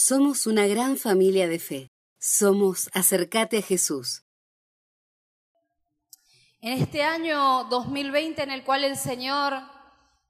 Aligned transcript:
Somos 0.00 0.46
una 0.46 0.68
gran 0.68 0.96
familia 0.96 1.48
de 1.48 1.58
fe. 1.58 1.90
Somos 2.20 2.88
Acercate 2.94 3.58
a 3.58 3.62
Jesús. 3.62 4.22
En 6.60 6.80
este 6.80 7.02
año 7.02 7.64
2020 7.64 8.44
en 8.44 8.52
el 8.52 8.62
cual 8.62 8.84
el 8.84 8.96
Señor 8.96 9.54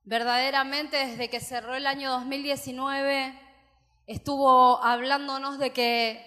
verdaderamente 0.04 0.96
desde 0.96 1.28
que 1.28 1.40
cerró 1.40 1.74
el 1.74 1.86
año 1.86 2.10
2019 2.12 3.38
estuvo 4.06 4.82
hablándonos 4.82 5.58
de 5.58 5.74
que 5.74 6.24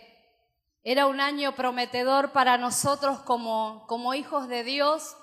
era 0.84 1.08
un 1.08 1.20
año 1.20 1.56
prometedor 1.56 2.34
para 2.34 2.60
nosotros 2.60 3.22
como, 3.22 3.88
como 3.88 4.14
hijos 4.14 4.50
de 4.50 4.64
Dios, 4.64 5.18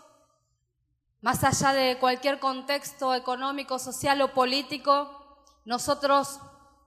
más 1.20 1.44
allá 1.44 1.72
de 1.72 1.98
cualquier 2.00 2.40
contexto 2.40 3.14
económico, 3.14 3.78
social 3.78 4.20
o 4.22 4.34
político, 4.34 5.46
nosotros 5.64 6.40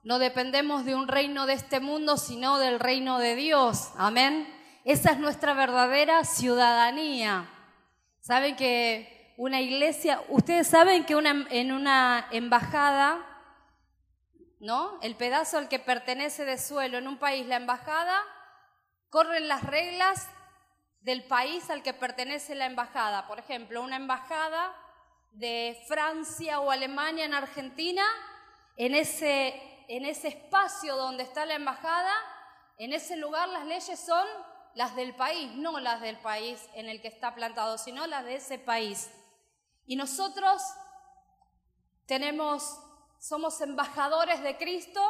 no 0.04 0.18
dependemos 0.18 0.83
de 0.83 0.95
un 0.95 1.07
reino 1.07 1.45
de 1.45 1.54
este 1.54 1.79
mundo, 1.79 2.18
sino 2.18 2.57
del 2.57 2.79
reino 2.79 3.19
de 3.19 3.36
Dios. 3.36 3.91
Amén. 3.97 4.47
Esa 4.83 5.11
es 5.11 5.19
nuestra 5.19 5.54
verdadera 5.54 6.24
ciudadanía. 6.25 7.47
Saben 8.19 8.55
que 8.55 9.33
una 9.37 9.61
iglesia, 9.61 10.24
ustedes 10.29 10.68
saben 10.68 11.05
que 11.05 11.14
en 11.14 11.71
una 11.71 12.27
embajada, 12.32 13.25
¿no? 14.60 15.00
El 15.01 15.15
pedazo 15.15 15.60
al 15.60 15.69
que 15.69 15.79
pertenece 15.79 16.46
de 16.46 16.57
suelo 16.57 16.97
en 16.97 17.07
un 17.07 17.18
país, 17.18 17.46
la 17.46 17.57
embajada, 17.57 18.21
corren 19.10 19.47
las 19.47 19.63
reglas 19.63 20.27
del 21.02 21.24
país 21.24 21.69
al 21.69 21.83
que 21.83 21.93
pertenece 21.93 22.55
la 22.55 22.65
embajada. 22.65 23.27
Por 23.27 23.38
ejemplo, 23.38 23.83
una 23.83 23.97
embajada 23.97 24.75
de 25.32 25.79
Francia 25.88 26.60
o 26.60 26.71
Alemania 26.71 27.25
en 27.25 27.33
Argentina, 27.33 28.04
en 28.77 28.96
ese 28.96 29.71
en 29.91 30.05
ese 30.05 30.29
espacio 30.29 30.95
donde 30.95 31.23
está 31.23 31.45
la 31.45 31.55
embajada, 31.55 32.13
en 32.77 32.94
ese 32.94 33.17
lugar 33.17 33.49
las 33.49 33.66
leyes 33.66 33.99
son 33.99 34.25
las 34.73 34.95
del 34.95 35.13
país, 35.13 35.52
no 35.55 35.81
las 35.81 35.99
del 35.99 36.17
país 36.17 36.66
en 36.75 36.88
el 36.88 37.02
que 37.02 37.09
está 37.09 37.35
plantado, 37.35 37.77
sino 37.77 38.07
las 38.07 38.23
de 38.23 38.35
ese 38.35 38.57
país. 38.57 39.11
Y 39.85 39.97
nosotros 39.97 40.61
tenemos, 42.05 42.79
somos 43.19 43.59
embajadores 43.59 44.41
de 44.41 44.57
Cristo 44.57 45.01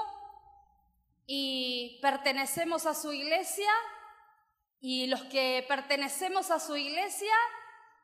y 1.27 1.99
pertenecemos 2.01 2.87
a 2.87 2.95
su 2.95 3.13
iglesia 3.13 3.71
y 4.79 5.05
los 5.05 5.21
que 5.25 5.63
pertenecemos 5.67 6.49
a 6.49 6.59
su 6.59 6.75
iglesia 6.75 7.35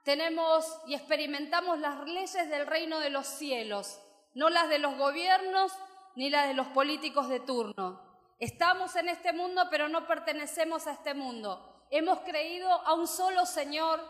tenemos 0.03 0.63
y 0.85 0.93
experimentamos 0.93 1.79
las 1.79 2.05
leyes 2.05 2.47
del 2.51 2.67
reino 2.67 2.99
de 2.99 3.09
los 3.09 3.25
cielos, 3.25 3.99
no 4.35 4.51
las 4.51 4.69
de 4.69 4.77
los 4.77 4.95
gobiernos, 4.95 5.73
ni 6.17 6.31
la 6.31 6.47
de 6.47 6.55
los 6.55 6.65
políticos 6.69 7.29
de 7.29 7.39
turno. 7.39 8.01
Estamos 8.39 8.95
en 8.95 9.07
este 9.07 9.33
mundo, 9.33 9.67
pero 9.69 9.87
no 9.87 10.07
pertenecemos 10.07 10.87
a 10.87 10.93
este 10.93 11.13
mundo. 11.13 11.85
Hemos 11.91 12.21
creído 12.21 12.71
a 12.71 12.95
un 12.95 13.07
solo 13.07 13.45
Señor, 13.45 14.03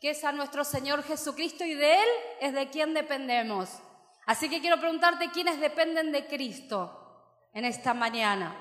que 0.00 0.10
es 0.10 0.24
a 0.24 0.32
nuestro 0.32 0.64
Señor 0.64 1.04
Jesucristo, 1.04 1.64
y 1.64 1.74
de 1.74 1.94
Él 1.94 2.08
es 2.40 2.52
de 2.52 2.68
quien 2.68 2.94
dependemos. 2.94 3.78
Así 4.26 4.48
que 4.48 4.60
quiero 4.60 4.80
preguntarte 4.80 5.30
quiénes 5.30 5.60
dependen 5.60 6.10
de 6.10 6.26
Cristo 6.26 7.48
en 7.54 7.64
esta 7.64 7.94
mañana. 7.94 8.56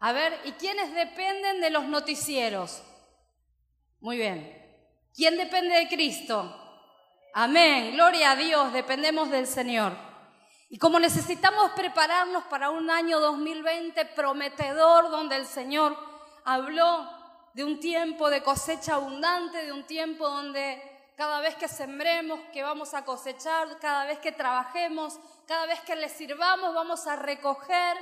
A 0.00 0.12
ver, 0.12 0.40
¿y 0.44 0.52
quiénes 0.52 0.94
dependen 0.94 1.60
de 1.60 1.68
los 1.68 1.84
noticieros? 1.84 2.82
Muy 4.00 4.16
bien. 4.16 4.80
¿Quién 5.14 5.36
depende 5.36 5.74
de 5.74 5.88
Cristo? 5.88 6.58
Amén. 7.34 7.92
Gloria 7.92 8.30
a 8.30 8.36
Dios, 8.36 8.72
dependemos 8.72 9.28
del 9.28 9.46
Señor. 9.46 10.13
Y 10.68 10.78
como 10.78 10.98
necesitamos 10.98 11.70
prepararnos 11.72 12.44
para 12.44 12.70
un 12.70 12.90
año 12.90 13.20
2020 13.20 14.04
prometedor 14.06 15.10
donde 15.10 15.36
el 15.36 15.46
Señor 15.46 15.96
habló 16.44 17.08
de 17.52 17.64
un 17.64 17.78
tiempo 17.78 18.30
de 18.30 18.42
cosecha 18.42 18.94
abundante, 18.94 19.64
de 19.64 19.72
un 19.72 19.84
tiempo 19.84 20.28
donde 20.28 20.82
cada 21.16 21.40
vez 21.40 21.54
que 21.54 21.68
sembremos, 21.68 22.40
que 22.52 22.62
vamos 22.62 22.94
a 22.94 23.04
cosechar, 23.04 23.78
cada 23.78 24.04
vez 24.06 24.18
que 24.18 24.32
trabajemos, 24.32 25.20
cada 25.46 25.66
vez 25.66 25.80
que 25.80 25.94
le 25.94 26.08
sirvamos, 26.08 26.74
vamos 26.74 27.06
a 27.06 27.16
recoger. 27.16 27.96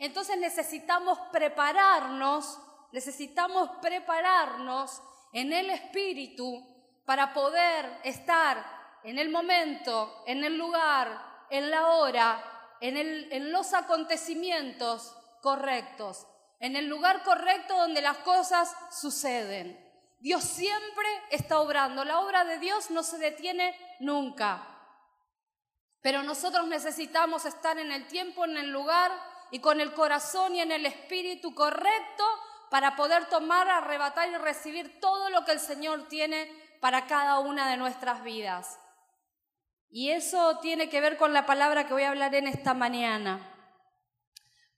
Entonces 0.00 0.38
necesitamos 0.38 1.18
prepararnos, 1.30 2.58
necesitamos 2.90 3.70
prepararnos 3.80 5.00
en 5.32 5.52
el 5.52 5.70
Espíritu 5.70 6.66
para 7.04 7.32
poder 7.32 8.00
estar 8.02 8.64
en 9.04 9.18
el 9.18 9.30
momento, 9.30 10.24
en 10.26 10.42
el 10.42 10.58
lugar, 10.58 11.27
en 11.50 11.70
la 11.70 11.88
hora, 11.88 12.42
en, 12.80 12.96
en 12.96 13.52
los 13.52 13.74
acontecimientos 13.74 15.14
correctos, 15.42 16.26
en 16.60 16.76
el 16.76 16.86
lugar 16.86 17.22
correcto 17.22 17.76
donde 17.76 18.02
las 18.02 18.18
cosas 18.18 18.74
suceden. 18.90 19.86
Dios 20.20 20.42
siempre 20.42 21.06
está 21.30 21.60
obrando. 21.60 22.04
La 22.04 22.20
obra 22.20 22.44
de 22.44 22.58
Dios 22.58 22.90
no 22.90 23.02
se 23.02 23.18
detiene 23.18 23.76
nunca. 24.00 24.66
Pero 26.00 26.22
nosotros 26.22 26.66
necesitamos 26.66 27.44
estar 27.44 27.78
en 27.78 27.92
el 27.92 28.06
tiempo, 28.08 28.44
en 28.44 28.56
el 28.56 28.70
lugar 28.70 29.12
y 29.50 29.60
con 29.60 29.80
el 29.80 29.92
corazón 29.94 30.54
y 30.54 30.60
en 30.60 30.72
el 30.72 30.86
espíritu 30.86 31.54
correcto 31.54 32.24
para 32.70 32.96
poder 32.96 33.26
tomar, 33.26 33.68
arrebatar 33.68 34.28
y 34.28 34.36
recibir 34.36 35.00
todo 35.00 35.30
lo 35.30 35.44
que 35.44 35.52
el 35.52 35.60
Señor 35.60 36.08
tiene 36.08 36.50
para 36.80 37.06
cada 37.06 37.38
una 37.38 37.70
de 37.70 37.76
nuestras 37.76 38.22
vidas. 38.22 38.78
Y 39.90 40.10
eso 40.10 40.58
tiene 40.58 40.88
que 40.88 41.00
ver 41.00 41.16
con 41.16 41.32
la 41.32 41.46
palabra 41.46 41.86
que 41.86 41.94
voy 41.94 42.02
a 42.02 42.10
hablar 42.10 42.34
en 42.34 42.46
esta 42.46 42.74
mañana. 42.74 43.54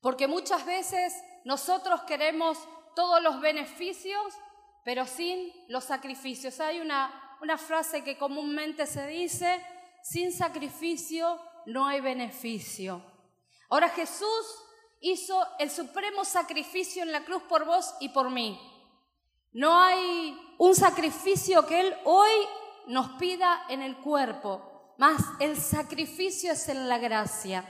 Porque 0.00 0.26
muchas 0.26 0.64
veces 0.64 1.14
nosotros 1.44 2.02
queremos 2.02 2.58
todos 2.94 3.22
los 3.22 3.40
beneficios, 3.40 4.34
pero 4.84 5.06
sin 5.06 5.52
los 5.68 5.84
sacrificios. 5.84 6.60
Hay 6.60 6.80
una, 6.80 7.38
una 7.42 7.58
frase 7.58 8.04
que 8.04 8.16
comúnmente 8.16 8.86
se 8.86 9.06
dice, 9.06 9.64
sin 10.02 10.32
sacrificio 10.32 11.40
no 11.66 11.86
hay 11.86 12.00
beneficio. 12.00 13.02
Ahora 13.68 13.88
Jesús 13.90 14.64
hizo 15.00 15.46
el 15.58 15.70
supremo 15.70 16.24
sacrificio 16.24 17.02
en 17.02 17.12
la 17.12 17.24
cruz 17.24 17.42
por 17.44 17.64
vos 17.64 17.94
y 18.00 18.10
por 18.10 18.30
mí. 18.30 18.58
No 19.52 19.80
hay 19.80 20.38
un 20.58 20.74
sacrificio 20.74 21.66
que 21.66 21.80
Él 21.80 21.96
hoy 22.04 22.30
nos 22.86 23.10
pida 23.12 23.64
en 23.68 23.82
el 23.82 23.96
cuerpo, 23.96 24.69
más 25.00 25.22
el 25.38 25.56
sacrificio 25.56 26.52
es 26.52 26.68
en 26.68 26.86
la 26.86 26.98
gracia. 26.98 27.64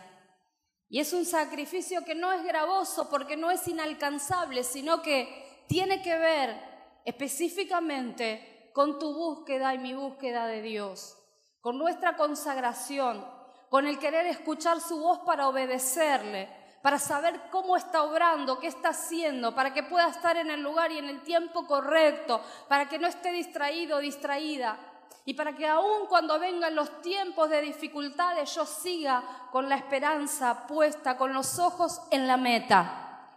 Y 0.89 0.99
es 0.99 1.13
un 1.13 1.25
sacrificio 1.25 2.05
que 2.05 2.17
no 2.17 2.33
es 2.33 2.43
gravoso 2.43 3.09
porque 3.09 3.37
no 3.37 3.53
es 3.53 3.69
inalcanzable, 3.69 4.65
sino 4.65 5.01
que 5.01 5.65
tiene 5.69 6.03
que 6.03 6.19
ver 6.19 6.61
específicamente 7.05 8.73
con 8.75 8.99
tu 8.99 9.15
búsqueda 9.15 9.73
y 9.73 9.79
mi 9.79 9.95
búsqueda 9.95 10.49
de 10.49 10.61
Dios, 10.61 11.17
con 11.61 11.79
nuestra 11.79 12.17
consagración, 12.17 13.25
con 13.69 13.87
el 13.87 14.01
querer 14.01 14.27
escuchar 14.27 14.81
su 14.81 14.99
voz 14.99 15.21
para 15.21 15.47
obedecerle, 15.47 16.49
para 16.83 16.99
saber 16.99 17.43
cómo 17.53 17.77
está 17.77 18.03
obrando, 18.03 18.59
qué 18.59 18.67
está 18.67 18.89
haciendo, 18.89 19.55
para 19.55 19.73
que 19.73 19.85
pueda 19.85 20.09
estar 20.09 20.37
en 20.37 20.51
el 20.51 20.63
lugar 20.63 20.91
y 20.91 20.99
en 20.99 21.09
el 21.09 21.23
tiempo 21.23 21.65
correcto, 21.65 22.41
para 22.69 22.89
que 22.89 22.99
no 22.99 23.07
esté 23.07 23.31
distraído 23.31 23.99
o 23.99 24.01
distraída, 24.01 24.90
y 25.25 25.35
para 25.35 25.55
que 25.55 25.67
aun 25.67 26.07
cuando 26.07 26.39
vengan 26.39 26.75
los 26.75 27.03
tiempos 27.03 27.51
de 27.51 27.61
dificultades 27.61 28.55
yo 28.55 28.65
siga 28.65 29.23
con 29.53 29.69
la 29.69 29.77
esperanza 29.77 30.67
puesta, 30.67 31.17
con 31.17 31.33
los 31.33 31.59
ojos 31.59 32.01
en 32.11 32.27
la 32.27 32.37
meta. 32.37 33.29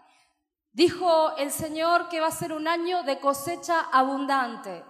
Dijo 0.71 1.35
el 1.37 1.51
Señor 1.51 2.09
que 2.09 2.19
va 2.19 2.27
a 2.27 2.31
ser 2.31 2.53
un 2.53 2.67
año 2.67 3.03
de 3.03 3.19
cosecha 3.19 3.81
abundante. 3.91 4.83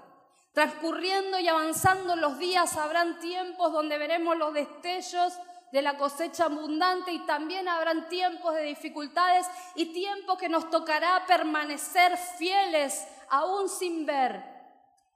Transcurriendo 0.54 1.40
y 1.40 1.48
avanzando 1.48 2.16
los 2.16 2.38
días 2.38 2.78
habrán 2.78 3.20
tiempos 3.20 3.74
donde 3.74 3.98
veremos 3.98 4.38
los 4.38 4.54
destellos 4.54 5.34
de 5.72 5.82
la 5.82 5.98
cosecha 5.98 6.46
abundante 6.46 7.12
y 7.12 7.26
también 7.26 7.68
habrán 7.68 8.08
tiempos 8.08 8.54
de 8.54 8.62
dificultades 8.62 9.48
y 9.74 9.88
tiempos 9.88 10.38
que 10.38 10.48
nos 10.48 10.70
tocará 10.70 11.26
permanecer 11.26 12.16
fieles 12.38 13.06
aún 13.30 13.68
sin 13.68 14.06
ver 14.06 14.53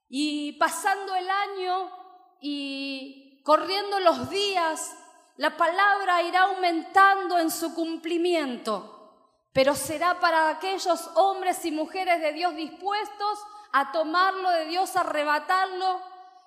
y 0.10 0.54
pasando 0.54 1.16
el 1.16 1.30
año 1.30 1.92
y 2.40 3.42
corriendo 3.44 4.00
los 4.00 4.30
días, 4.30 4.96
la 5.38 5.56
palabra 5.56 6.22
irá 6.24 6.44
aumentando 6.44 7.40
en 7.40 7.52
su 7.52 7.74
cumplimiento, 7.74 9.12
pero 9.54 9.76
será 9.76 10.20
para 10.20 10.50
aquellos 10.50 11.10
hombres 11.16 11.64
y 11.66 11.72
mujeres 11.72 12.22
de 12.22 12.34
Dios 12.34 12.56
dispuestos 12.56 13.40
a 13.72 13.92
tomarlo 13.92 14.50
de 14.52 14.66
Dios, 14.66 14.96
a 14.96 15.02
arrebatarlo 15.02 16.02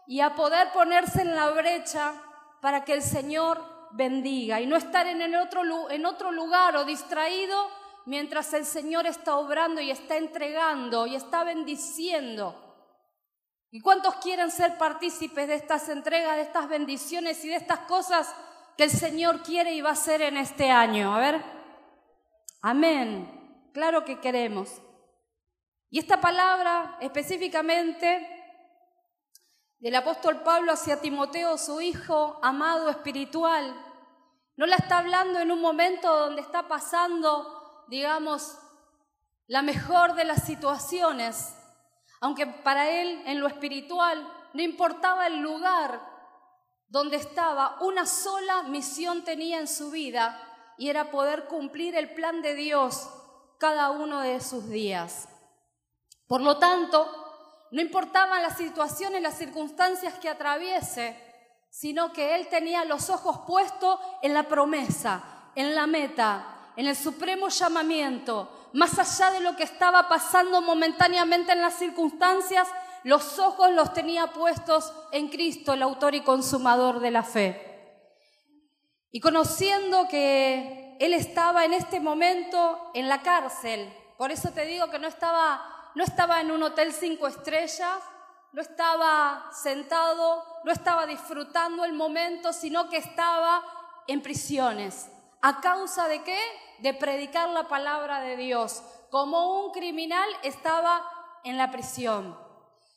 y 0.06 0.20
a 0.20 0.34
poder 0.34 0.72
ponerse 0.72 1.22
en 1.22 1.34
la 1.36 1.50
brecha 1.50 2.14
para 2.60 2.84
que 2.84 2.94
el 2.94 3.02
Señor 3.02 3.62
bendiga 3.92 4.60
y 4.60 4.66
no 4.66 4.76
estar 4.76 5.06
en, 5.06 5.20
en 5.20 5.34
otro 6.06 6.32
lugar 6.32 6.76
o 6.76 6.84
distraído 6.84 7.68
mientras 8.06 8.52
el 8.54 8.64
Señor 8.64 9.06
está 9.06 9.36
obrando 9.36 9.80
y 9.80 9.90
está 9.90 10.16
entregando 10.16 11.06
y 11.06 11.16
está 11.16 11.44
bendiciendo 11.44 12.69
¿Y 13.70 13.80
cuántos 13.80 14.16
quieren 14.16 14.50
ser 14.50 14.78
partícipes 14.78 15.46
de 15.46 15.54
estas 15.54 15.88
entregas, 15.88 16.36
de 16.36 16.42
estas 16.42 16.68
bendiciones 16.68 17.44
y 17.44 17.48
de 17.48 17.56
estas 17.56 17.80
cosas 17.80 18.34
que 18.76 18.84
el 18.84 18.90
Señor 18.90 19.42
quiere 19.42 19.72
y 19.74 19.80
va 19.80 19.90
a 19.90 19.92
hacer 19.92 20.22
en 20.22 20.36
este 20.36 20.70
año? 20.70 21.14
A 21.14 21.20
ver, 21.20 21.60
Amén. 22.62 23.70
Claro 23.72 24.04
que 24.04 24.20
queremos. 24.20 24.82
Y 25.88 25.98
esta 25.98 26.20
palabra 26.20 26.98
específicamente 27.00 28.36
del 29.78 29.94
apóstol 29.96 30.42
Pablo 30.42 30.72
hacia 30.72 31.00
Timoteo, 31.00 31.56
su 31.56 31.80
hijo 31.80 32.38
amado 32.42 32.90
espiritual, 32.90 33.74
no 34.56 34.66
la 34.66 34.76
está 34.76 34.98
hablando 34.98 35.38
en 35.38 35.50
un 35.50 35.60
momento 35.60 36.14
donde 36.14 36.42
está 36.42 36.68
pasando, 36.68 37.86
digamos, 37.88 38.58
la 39.46 39.62
mejor 39.62 40.14
de 40.14 40.26
las 40.26 40.44
situaciones, 40.44 41.56
aunque 42.20 42.46
para 42.46 42.88
él 42.90 43.22
en 43.26 43.40
lo 43.40 43.46
espiritual 43.46 44.30
no 44.52 44.62
importaba 44.62 45.26
el 45.26 45.38
lugar 45.38 46.00
donde 46.88 47.16
estaba, 47.16 47.78
una 47.80 48.04
sola 48.04 48.64
misión 48.64 49.24
tenía 49.24 49.58
en 49.58 49.68
su 49.68 49.90
vida 49.90 50.40
y 50.76 50.88
era 50.88 51.10
poder 51.10 51.46
cumplir 51.46 51.96
el 51.96 52.12
plan 52.14 52.42
de 52.42 52.54
Dios 52.54 53.08
cada 53.58 53.90
uno 53.90 54.20
de 54.20 54.40
sus 54.40 54.68
días. 54.68 55.28
Por 56.26 56.40
lo 56.40 56.58
tanto, 56.58 57.08
no 57.70 57.80
importaban 57.80 58.42
las 58.42 58.56
situaciones, 58.56 59.22
las 59.22 59.38
circunstancias 59.38 60.14
que 60.18 60.28
atraviese, 60.28 61.16
sino 61.70 62.12
que 62.12 62.34
él 62.34 62.48
tenía 62.48 62.84
los 62.84 63.10
ojos 63.10 63.40
puestos 63.46 63.98
en 64.22 64.34
la 64.34 64.44
promesa, 64.44 65.22
en 65.54 65.74
la 65.74 65.86
meta, 65.86 66.59
en 66.76 66.86
el 66.86 66.96
supremo 66.96 67.48
llamamiento, 67.48 68.68
más 68.72 68.98
allá 68.98 69.32
de 69.32 69.40
lo 69.40 69.56
que 69.56 69.64
estaba 69.64 70.08
pasando 70.08 70.60
momentáneamente 70.62 71.52
en 71.52 71.60
las 71.60 71.74
circunstancias, 71.74 72.68
los 73.04 73.38
ojos 73.38 73.70
los 73.72 73.92
tenía 73.92 74.28
puestos 74.28 74.92
en 75.12 75.28
Cristo, 75.28 75.72
el 75.72 75.82
autor 75.82 76.14
y 76.14 76.20
consumador 76.20 77.00
de 77.00 77.10
la 77.10 77.22
fe. 77.22 77.66
Y 79.10 79.20
conociendo 79.20 80.06
que 80.08 80.96
Él 81.00 81.14
estaba 81.14 81.64
en 81.64 81.72
este 81.72 81.98
momento 81.98 82.90
en 82.94 83.08
la 83.08 83.22
cárcel, 83.22 83.92
por 84.16 84.30
eso 84.30 84.50
te 84.50 84.66
digo 84.66 84.90
que 84.90 84.98
no 84.98 85.08
estaba, 85.08 85.90
no 85.94 86.04
estaba 86.04 86.40
en 86.40 86.50
un 86.50 86.62
hotel 86.62 86.92
cinco 86.92 87.26
estrellas, 87.26 87.98
no 88.52 88.62
estaba 88.62 89.50
sentado, 89.52 90.44
no 90.64 90.72
estaba 90.72 91.06
disfrutando 91.06 91.84
el 91.84 91.92
momento, 91.92 92.52
sino 92.52 92.88
que 92.88 92.98
estaba 92.98 93.62
en 94.06 94.22
prisiones. 94.22 95.08
¿A 95.42 95.60
causa 95.60 96.06
de 96.08 96.22
qué? 96.22 96.38
De 96.78 96.92
predicar 96.92 97.48
la 97.48 97.68
palabra 97.68 98.20
de 98.20 98.36
Dios. 98.36 98.82
Como 99.10 99.64
un 99.64 99.72
criminal 99.72 100.28
estaba 100.42 101.02
en 101.44 101.56
la 101.56 101.70
prisión. 101.70 102.38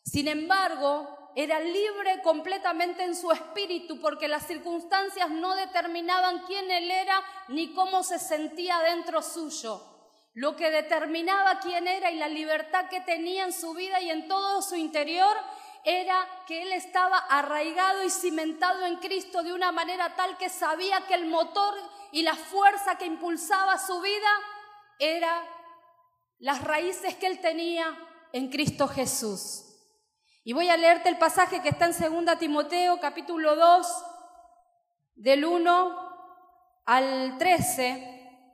Sin 0.03 0.27
embargo, 0.27 1.31
era 1.35 1.59
libre 1.59 2.21
completamente 2.21 3.03
en 3.03 3.15
su 3.15 3.31
espíritu 3.31 3.99
porque 3.99 4.27
las 4.27 4.45
circunstancias 4.45 5.29
no 5.29 5.55
determinaban 5.55 6.43
quién 6.45 6.69
él 6.69 6.91
era 6.91 7.23
ni 7.47 7.73
cómo 7.73 8.03
se 8.03 8.19
sentía 8.19 8.79
dentro 8.81 9.21
suyo. 9.21 9.81
Lo 10.33 10.55
que 10.55 10.69
determinaba 10.69 11.59
quién 11.59 11.87
era 11.87 12.11
y 12.11 12.17
la 12.17 12.27
libertad 12.27 12.89
que 12.89 13.01
tenía 13.01 13.45
en 13.45 13.53
su 13.53 13.73
vida 13.73 14.01
y 14.01 14.09
en 14.09 14.27
todo 14.27 14.61
su 14.61 14.75
interior 14.75 15.35
era 15.85 16.27
que 16.47 16.61
él 16.63 16.71
estaba 16.71 17.17
arraigado 17.17 18.03
y 18.03 18.09
cimentado 18.09 18.85
en 18.85 18.97
Cristo 18.97 19.43
de 19.43 19.53
una 19.53 19.71
manera 19.71 20.15
tal 20.15 20.37
que 20.37 20.49
sabía 20.49 21.05
que 21.07 21.13
el 21.13 21.25
motor 21.25 21.75
y 22.13 22.21
la 22.21 22.35
fuerza 22.35 22.95
que 22.95 23.07
impulsaba 23.07 23.79
su 23.79 23.99
vida 23.99 24.29
era 24.99 25.43
las 26.37 26.63
raíces 26.63 27.15
que 27.15 27.25
él 27.25 27.41
tenía 27.41 27.85
en 28.31 28.49
Cristo 28.49 28.87
Jesús. 28.87 29.65
Y 30.43 30.53
voy 30.53 30.69
a 30.69 30.77
leerte 30.77 31.09
el 31.09 31.17
pasaje 31.17 31.63
que 31.63 31.69
está 31.69 31.87
en 31.87 32.25
2 32.25 32.37
Timoteo 32.37 32.99
capítulo 32.99 33.55
2 33.55 34.05
del 35.15 35.43
1 35.43 36.13
al 36.85 37.37
13. 37.39 38.49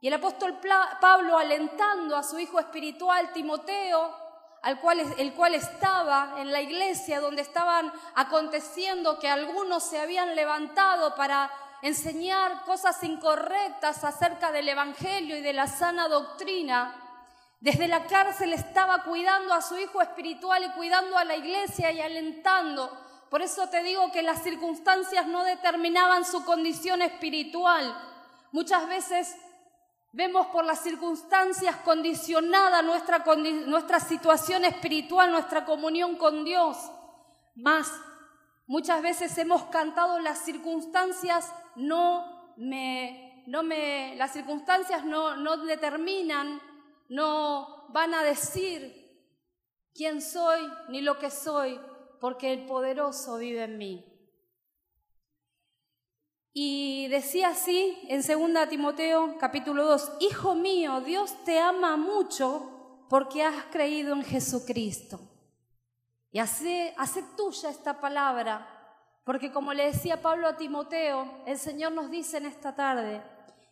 Y 0.00 0.06
el 0.06 0.14
apóstol 0.14 0.60
Pablo 1.00 1.38
alentando 1.38 2.16
a 2.16 2.22
su 2.22 2.38
hijo 2.38 2.60
espiritual 2.60 3.32
Timoteo 3.32 4.14
al 4.62 4.78
cual, 4.78 5.00
el 5.18 5.34
cual 5.34 5.56
estaba 5.56 6.34
en 6.36 6.52
la 6.52 6.60
iglesia 6.60 7.20
donde 7.20 7.42
estaban 7.42 7.92
aconteciendo 8.14 9.18
que 9.18 9.28
algunos 9.28 9.82
se 9.82 9.98
habían 9.98 10.36
levantado 10.36 11.16
para 11.16 11.50
enseñar 11.82 12.64
cosas 12.64 13.02
incorrectas 13.04 14.04
acerca 14.04 14.52
del 14.52 14.68
Evangelio 14.68 15.36
y 15.36 15.40
de 15.40 15.52
la 15.52 15.66
sana 15.66 16.08
doctrina. 16.08 16.94
Desde 17.60 17.88
la 17.88 18.06
cárcel 18.06 18.52
estaba 18.52 19.04
cuidando 19.04 19.52
a 19.52 19.62
su 19.62 19.76
hijo 19.78 20.00
espiritual 20.00 20.64
y 20.64 20.70
cuidando 20.70 21.18
a 21.18 21.24
la 21.24 21.36
iglesia 21.36 21.92
y 21.92 22.00
alentando. 22.00 22.90
Por 23.28 23.42
eso 23.42 23.68
te 23.68 23.82
digo 23.82 24.10
que 24.12 24.22
las 24.22 24.42
circunstancias 24.42 25.26
no 25.26 25.44
determinaban 25.44 26.24
su 26.24 26.44
condición 26.44 27.02
espiritual. 27.02 27.94
Muchas 28.52 28.88
veces 28.88 29.36
Vemos 30.12 30.48
por 30.48 30.64
las 30.64 30.80
circunstancias 30.80 31.76
condicionada 31.84 32.82
nuestra, 32.82 33.22
nuestra 33.66 34.00
situación 34.00 34.64
espiritual, 34.64 35.30
nuestra 35.30 35.64
comunión 35.64 36.16
con 36.16 36.44
Dios. 36.44 36.76
Más, 37.54 37.88
muchas 38.70 39.02
veces 39.02 39.36
hemos 39.36 39.64
cantado 39.64 40.20
las 40.20 40.44
circunstancias 40.44 41.52
no 41.74 42.54
me, 42.56 43.42
no 43.48 43.64
me, 43.64 44.14
las 44.14 44.32
circunstancias 44.32 45.04
no, 45.04 45.34
no 45.34 45.56
determinan, 45.56 46.62
no 47.08 47.88
van 47.88 48.14
a 48.14 48.22
decir 48.22 48.94
quién 49.92 50.22
soy 50.22 50.60
ni 50.88 51.00
lo 51.00 51.18
que 51.18 51.32
soy, 51.32 51.80
porque 52.20 52.52
el 52.52 52.66
poderoso 52.66 53.38
vive 53.38 53.64
en 53.64 53.76
mí. 53.76 54.06
Y 56.52 57.08
decía 57.08 57.48
así 57.48 57.98
en 58.08 58.22
2 58.22 58.68
Timoteo 58.68 59.36
capítulo 59.40 59.84
2, 59.84 60.12
Hijo 60.20 60.54
mío, 60.54 61.00
Dios 61.00 61.34
te 61.44 61.58
ama 61.58 61.96
mucho 61.96 63.06
porque 63.08 63.42
has 63.42 63.64
creído 63.72 64.14
en 64.14 64.22
Jesucristo. 64.22 65.29
Y 66.32 66.38
hace, 66.38 66.94
hace 66.96 67.22
tuya 67.36 67.70
esta 67.70 68.00
palabra, 68.00 68.66
porque 69.24 69.52
como 69.52 69.74
le 69.74 69.86
decía 69.86 70.22
Pablo 70.22 70.48
a 70.48 70.56
Timoteo, 70.56 71.42
el 71.46 71.58
Señor 71.58 71.92
nos 71.92 72.10
dice 72.10 72.38
en 72.38 72.46
esta 72.46 72.74
tarde, 72.74 73.22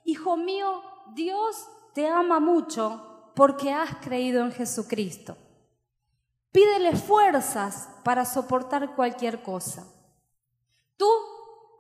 Hijo 0.05 0.37
mío, 0.37 0.83
Dios 1.15 1.69
te 1.95 2.09
ama 2.09 2.41
mucho 2.41 3.33
porque 3.35 3.73
has 3.73 3.97
creído 3.97 4.43
en 4.45 4.53
Jesucristo. 4.53 5.37
Pídele 6.51 6.97
fuerzas 6.97 7.89
para 8.03 8.25
soportar 8.25 8.95
cualquier 8.95 9.43
cosa. 9.43 9.87
Tú 10.97 11.07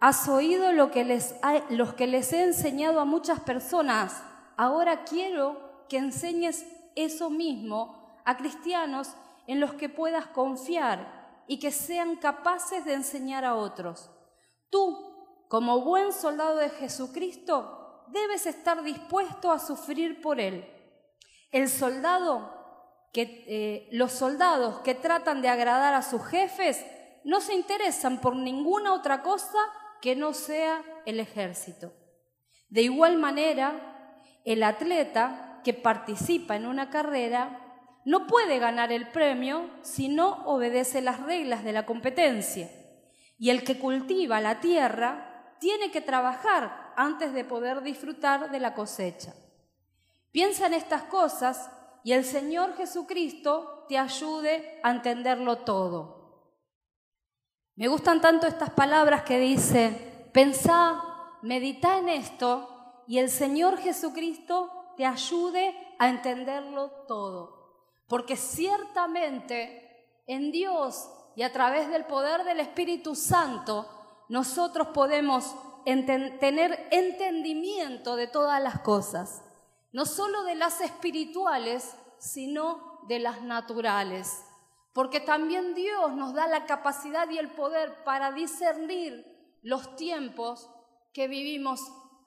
Has 0.00 0.28
oído 0.28 0.72
lo 0.72 0.92
que 0.92 1.04
les, 1.04 1.34
los 1.70 1.94
que 1.94 2.06
les 2.06 2.32
he 2.32 2.44
enseñado 2.44 3.00
a 3.00 3.04
muchas 3.04 3.40
personas. 3.40 4.22
Ahora 4.56 5.02
quiero 5.04 5.86
que 5.88 5.98
enseñes 5.98 6.64
eso 6.94 7.30
mismo 7.30 8.20
a 8.24 8.36
cristianos 8.36 9.14
en 9.48 9.58
los 9.58 9.74
que 9.74 9.88
puedas 9.88 10.28
confiar 10.28 11.42
y 11.48 11.58
que 11.58 11.72
sean 11.72 12.14
capaces 12.14 12.84
de 12.84 12.94
enseñar 12.94 13.44
a 13.44 13.56
otros. 13.56 14.12
Tú, 14.70 15.44
como 15.48 15.80
buen 15.80 16.12
soldado 16.12 16.58
de 16.58 16.70
Jesucristo, 16.70 18.04
debes 18.12 18.46
estar 18.46 18.84
dispuesto 18.84 19.50
a 19.50 19.58
sufrir 19.58 20.20
por 20.20 20.38
Él. 20.38 20.64
El 21.50 21.68
soldado 21.68 22.58
eh, 23.20 23.88
los 23.90 24.12
soldados 24.12 24.80
que 24.80 24.94
tratan 24.94 25.42
de 25.42 25.48
agradar 25.48 25.94
a 25.94 26.02
sus 26.02 26.24
jefes 26.24 26.84
no 27.24 27.40
se 27.40 27.54
interesan 27.54 28.20
por 28.20 28.36
ninguna 28.36 28.92
otra 28.92 29.22
cosa 29.22 29.58
que 30.00 30.14
no 30.14 30.32
sea 30.34 30.82
el 31.04 31.18
ejército. 31.18 31.92
De 32.68 32.82
igual 32.82 33.16
manera, 33.16 34.14
el 34.44 34.62
atleta 34.62 35.60
que 35.64 35.74
participa 35.74 36.54
en 36.54 36.66
una 36.66 36.90
carrera 36.90 37.67
no 38.04 38.26
puede 38.26 38.58
ganar 38.58 38.92
el 38.92 39.08
premio 39.08 39.68
si 39.82 40.08
no 40.08 40.44
obedece 40.46 41.02
las 41.02 41.20
reglas 41.20 41.64
de 41.64 41.72
la 41.72 41.86
competencia. 41.86 42.70
Y 43.38 43.50
el 43.50 43.64
que 43.64 43.78
cultiva 43.78 44.40
la 44.40 44.60
tierra 44.60 45.56
tiene 45.60 45.90
que 45.90 46.00
trabajar 46.00 46.92
antes 46.96 47.32
de 47.32 47.44
poder 47.44 47.82
disfrutar 47.82 48.50
de 48.50 48.60
la 48.60 48.74
cosecha. 48.74 49.34
Piensa 50.32 50.66
en 50.66 50.74
estas 50.74 51.02
cosas 51.04 51.70
y 52.04 52.12
el 52.12 52.24
Señor 52.24 52.76
Jesucristo 52.76 53.84
te 53.88 53.98
ayude 53.98 54.80
a 54.82 54.90
entenderlo 54.90 55.58
todo. 55.58 56.18
Me 57.76 57.88
gustan 57.88 58.20
tanto 58.20 58.46
estas 58.46 58.70
palabras 58.70 59.22
que 59.22 59.38
dice, 59.38 60.30
pensá, 60.32 61.02
medita 61.42 61.98
en 61.98 62.08
esto 62.08 63.04
y 63.06 63.18
el 63.18 63.30
Señor 63.30 63.78
Jesucristo 63.78 64.94
te 64.96 65.06
ayude 65.06 65.74
a 65.98 66.08
entenderlo 66.08 66.90
todo. 67.06 67.57
Porque 68.08 68.36
ciertamente 68.36 70.22
en 70.26 70.50
Dios 70.50 71.08
y 71.36 71.42
a 71.42 71.52
través 71.52 71.88
del 71.90 72.04
poder 72.06 72.44
del 72.44 72.60
Espíritu 72.60 73.14
Santo 73.14 73.88
nosotros 74.28 74.88
podemos 74.88 75.54
tener 75.84 76.88
entendimiento 76.90 78.16
de 78.16 78.26
todas 78.26 78.62
las 78.62 78.80
cosas, 78.80 79.42
no 79.92 80.04
solo 80.04 80.42
de 80.42 80.54
las 80.54 80.80
espirituales, 80.80 81.96
sino 82.18 83.00
de 83.08 83.20
las 83.20 83.42
naturales. 83.42 84.44
Porque 84.92 85.20
también 85.20 85.74
Dios 85.74 86.12
nos 86.12 86.34
da 86.34 86.46
la 86.48 86.66
capacidad 86.66 87.30
y 87.30 87.38
el 87.38 87.50
poder 87.52 88.04
para 88.04 88.32
discernir 88.32 89.58
los 89.62 89.96
tiempos 89.96 90.68
que 91.12 91.28
vivimos 91.28 91.80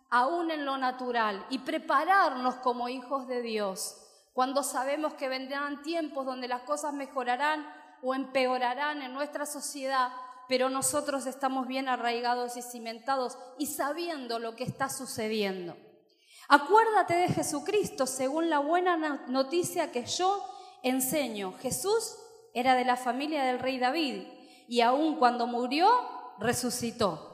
aún 0.09 0.51
en 0.51 0.65
lo 0.65 0.77
natural, 0.77 1.45
y 1.50 1.59
prepararnos 1.59 2.55
como 2.55 2.89
hijos 2.89 3.27
de 3.27 3.41
Dios, 3.41 3.95
cuando 4.33 4.63
sabemos 4.63 5.13
que 5.15 5.27
vendrán 5.27 5.81
tiempos 5.81 6.25
donde 6.25 6.47
las 6.47 6.61
cosas 6.61 6.93
mejorarán 6.93 7.65
o 8.01 8.15
empeorarán 8.15 9.01
en 9.01 9.13
nuestra 9.13 9.45
sociedad, 9.45 10.11
pero 10.47 10.69
nosotros 10.69 11.25
estamos 11.25 11.67
bien 11.67 11.88
arraigados 11.88 12.57
y 12.57 12.61
cimentados 12.61 13.38
y 13.57 13.67
sabiendo 13.67 14.39
lo 14.39 14.55
que 14.55 14.63
está 14.63 14.89
sucediendo. 14.89 15.77
Acuérdate 16.47 17.15
de 17.15 17.29
Jesucristo 17.29 18.05
según 18.05 18.50
la 18.50 18.59
buena 18.59 18.97
noticia 19.27 19.91
que 19.91 20.05
yo 20.05 20.43
enseño. 20.83 21.53
Jesús 21.61 22.17
era 22.53 22.75
de 22.75 22.85
la 22.85 22.97
familia 22.97 23.43
del 23.43 23.59
rey 23.59 23.79
David 23.79 24.23
y 24.67 24.81
aun 24.81 25.17
cuando 25.17 25.47
murió, 25.47 25.89
resucitó. 26.39 27.29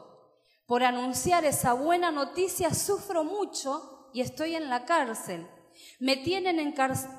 Por 0.68 0.84
anunciar 0.84 1.46
esa 1.46 1.74
buena 1.74 2.12
noticia 2.12 2.74
sufro 2.74 3.24
mucho 3.24 4.10
y 4.13 4.22
estoy 4.22 4.56
en 4.56 4.70
la 4.70 4.86
cárcel. 4.86 5.48
Me 6.00 6.17
tienen, 6.17 6.74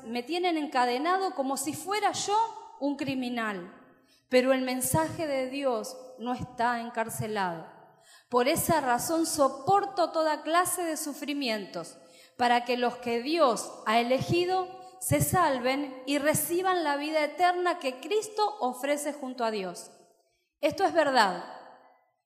me 0.05 0.23
tienen 0.23 0.57
encadenado 0.57 1.35
como 1.35 1.57
si 1.57 1.75
fuera 1.75 2.13
yo 2.13 2.77
un 2.81 2.97
criminal. 2.97 3.75
Pero 4.29 4.53
el 4.53 4.63
mensaje 4.63 5.27
de 5.27 5.49
Dios 5.49 5.97
no 6.19 6.35
está 6.35 6.81
encarcelado. 6.81 7.67
Por 8.29 8.47
esa 8.47 8.81
razón 8.81 9.27
soporto 9.27 10.11
toda 10.11 10.43
clase 10.43 10.83
de 10.83 10.97
sufrimientos, 10.97 11.97
para 12.37 12.65
que 12.65 12.77
los 12.77 12.97
que 12.97 13.23
Dios 13.23 13.73
ha 13.87 14.01
elegido 14.01 14.69
se 15.01 15.21
salven 15.21 16.03
y 16.07 16.19
reciban 16.19 16.85
la 16.85 16.97
vida 16.97 17.25
eterna 17.25 17.79
que 17.79 18.01
Cristo 18.01 18.57
ofrece 18.61 19.13
junto 19.13 19.45
a 19.45 19.51
Dios. 19.51 19.91
Esto 20.61 20.85
es 20.85 20.93
verdad. 20.93 21.45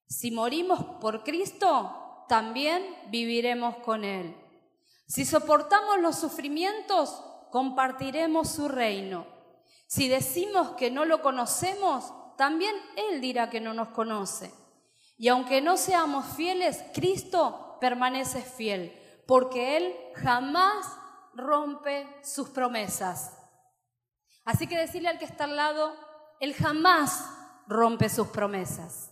Si 0.09 0.31
morimos 0.31 0.83
por 1.01 1.23
Cristo, 1.23 2.25
también 2.29 2.83
viviremos 3.09 3.77
con 3.79 4.05
Él. 4.05 4.35
Si 5.07 5.25
soportamos 5.25 5.99
los 5.99 6.19
sufrimientos, 6.19 7.23
compartiremos 7.51 8.49
su 8.49 8.69
reino. 8.69 9.27
Si 9.87 10.09
decimos 10.09 10.71
que 10.71 10.91
no 10.91 11.05
lo 11.05 11.21
conocemos, 11.21 12.13
también 12.37 12.75
Él 12.97 13.21
dirá 13.21 13.51
que 13.51 13.61
no 13.61 13.75
nos 13.75 13.89
conoce. 13.89 14.53
Y 15.19 15.29
aunque 15.29 15.61
no 15.61 15.77
seamos 15.77 16.25
fieles, 16.35 16.83
Cristo 16.95 17.77
permanece 17.81 18.41
fiel, 18.41 18.99
porque 19.27 19.77
Él 19.77 19.95
jamás 20.17 20.87
rompe 21.35 22.09
sus 22.25 22.49
promesas. 22.49 23.39
Así 24.45 24.67
que 24.67 24.79
decirle 24.79 25.09
al 25.09 25.19
que 25.19 25.25
está 25.25 25.45
al 25.45 25.57
lado, 25.57 25.95
Él 26.41 26.55
jamás 26.55 27.25
rompe 27.67 28.09
sus 28.09 28.29
promesas. 28.29 29.11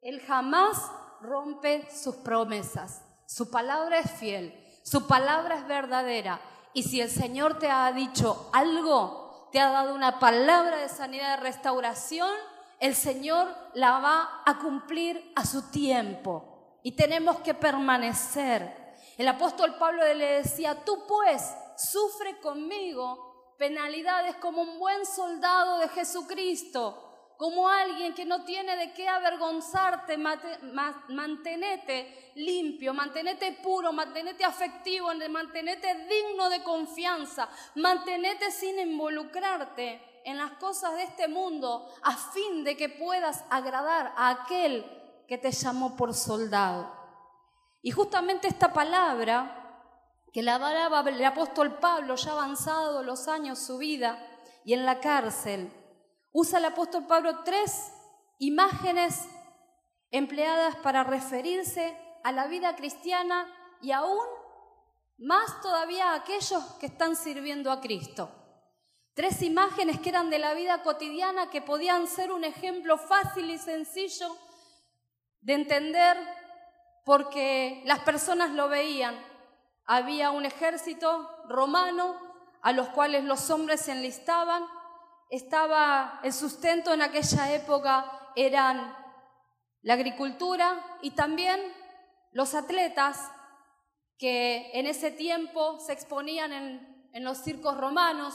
Él 0.00 0.20
jamás 0.22 0.90
rompe 1.20 1.88
sus 1.90 2.16
promesas. 2.16 3.02
Su 3.32 3.50
palabra 3.50 3.98
es 3.98 4.10
fiel, 4.10 4.52
su 4.82 5.06
palabra 5.06 5.56
es 5.56 5.66
verdadera. 5.66 6.40
Y 6.74 6.82
si 6.82 7.00
el 7.00 7.10
Señor 7.10 7.58
te 7.58 7.70
ha 7.70 7.90
dicho 7.92 8.50
algo, 8.52 9.48
te 9.52 9.60
ha 9.60 9.70
dado 9.70 9.94
una 9.94 10.18
palabra 10.18 10.78
de 10.78 10.88
sanidad, 10.88 11.36
de 11.36 11.42
restauración, 11.44 12.30
el 12.80 12.94
Señor 12.94 13.48
la 13.74 13.98
va 14.00 14.42
a 14.44 14.58
cumplir 14.58 15.32
a 15.36 15.46
su 15.46 15.70
tiempo. 15.70 16.78
Y 16.82 16.92
tenemos 16.92 17.40
que 17.40 17.54
permanecer 17.54 18.82
el 19.18 19.28
apóstol 19.28 19.76
Pablo 19.78 20.02
le 20.14 20.42
decía, 20.42 20.84
tú 20.84 21.04
pues 21.06 21.54
sufre 21.76 22.40
conmigo 22.40 23.54
penalidades 23.58 24.36
como 24.36 24.62
un 24.62 24.78
buen 24.78 25.04
soldado 25.04 25.78
de 25.78 25.88
Jesucristo, 25.88 27.11
como 27.36 27.68
alguien 27.68 28.14
que 28.14 28.24
no 28.24 28.44
tiene 28.44 28.76
de 28.76 28.92
qué 28.92 29.08
avergonzarte, 29.08 30.16
mantenete 31.08 32.32
limpio, 32.36 32.94
mantenete 32.94 33.58
puro, 33.62 33.92
mantenete 33.92 34.44
afectivo, 34.44 35.08
mantenete 35.28 36.06
digno 36.06 36.48
de 36.48 36.62
confianza, 36.62 37.48
mantenete 37.74 38.50
sin 38.50 38.78
involucrarte 38.78 40.22
en 40.24 40.36
las 40.36 40.52
cosas 40.52 40.94
de 40.94 41.02
este 41.02 41.28
mundo 41.28 41.88
a 42.02 42.16
fin 42.16 42.64
de 42.64 42.76
que 42.76 42.88
puedas 42.88 43.44
agradar 43.50 44.12
a 44.16 44.30
aquel 44.30 44.84
que 45.26 45.38
te 45.38 45.50
llamó 45.50 45.96
por 45.96 46.14
soldado. 46.14 46.92
Y 47.82 47.90
justamente 47.90 48.46
esta 48.46 48.72
palabra 48.72 49.58
que 50.32 50.42
la 50.42 50.54
hablaba 50.54 51.00
el 51.00 51.24
apóstol 51.24 51.78
Pablo, 51.78 52.14
ya 52.14 52.32
avanzado 52.32 53.02
los 53.02 53.28
años 53.28 53.58
su 53.58 53.78
vida 53.78 54.18
y 54.64 54.72
en 54.72 54.86
la 54.86 55.00
cárcel, 55.00 55.70
usa 56.32 56.58
el 56.58 56.64
apóstol 56.64 57.06
Pablo 57.06 57.44
tres 57.44 57.92
imágenes 58.38 59.28
empleadas 60.10 60.76
para 60.76 61.04
referirse 61.04 61.96
a 62.24 62.32
la 62.32 62.46
vida 62.46 62.74
cristiana 62.76 63.46
y 63.80 63.92
aún 63.92 64.26
más 65.18 65.60
todavía 65.60 66.10
a 66.10 66.16
aquellos 66.16 66.62
que 66.80 66.86
están 66.86 67.16
sirviendo 67.16 67.70
a 67.70 67.80
Cristo. 67.80 68.30
Tres 69.14 69.42
imágenes 69.42 70.00
que 70.00 70.08
eran 70.08 70.30
de 70.30 70.38
la 70.38 70.54
vida 70.54 70.82
cotidiana 70.82 71.50
que 71.50 71.60
podían 71.60 72.06
ser 72.06 72.32
un 72.32 72.44
ejemplo 72.44 72.96
fácil 72.96 73.50
y 73.50 73.58
sencillo 73.58 74.34
de 75.42 75.54
entender 75.54 76.16
porque 77.04 77.82
las 77.84 78.00
personas 78.00 78.50
lo 78.50 78.68
veían. 78.68 79.14
Había 79.84 80.30
un 80.30 80.46
ejército 80.46 81.28
romano 81.48 82.16
a 82.62 82.72
los 82.72 82.88
cuales 82.88 83.24
los 83.24 83.50
hombres 83.50 83.82
se 83.82 83.92
enlistaban. 83.92 84.64
Estaba 85.32 86.20
el 86.22 86.34
sustento 86.34 86.92
en 86.92 87.00
aquella 87.00 87.54
época 87.54 88.04
eran 88.36 88.94
la 89.80 89.94
agricultura 89.94 90.98
y 91.00 91.12
también 91.12 91.58
los 92.32 92.54
atletas 92.54 93.30
que 94.18 94.70
en 94.74 94.86
ese 94.86 95.10
tiempo 95.10 95.80
se 95.80 95.94
exponían 95.94 96.52
en, 96.52 97.08
en 97.14 97.24
los 97.24 97.38
circos 97.38 97.78
romanos. 97.78 98.34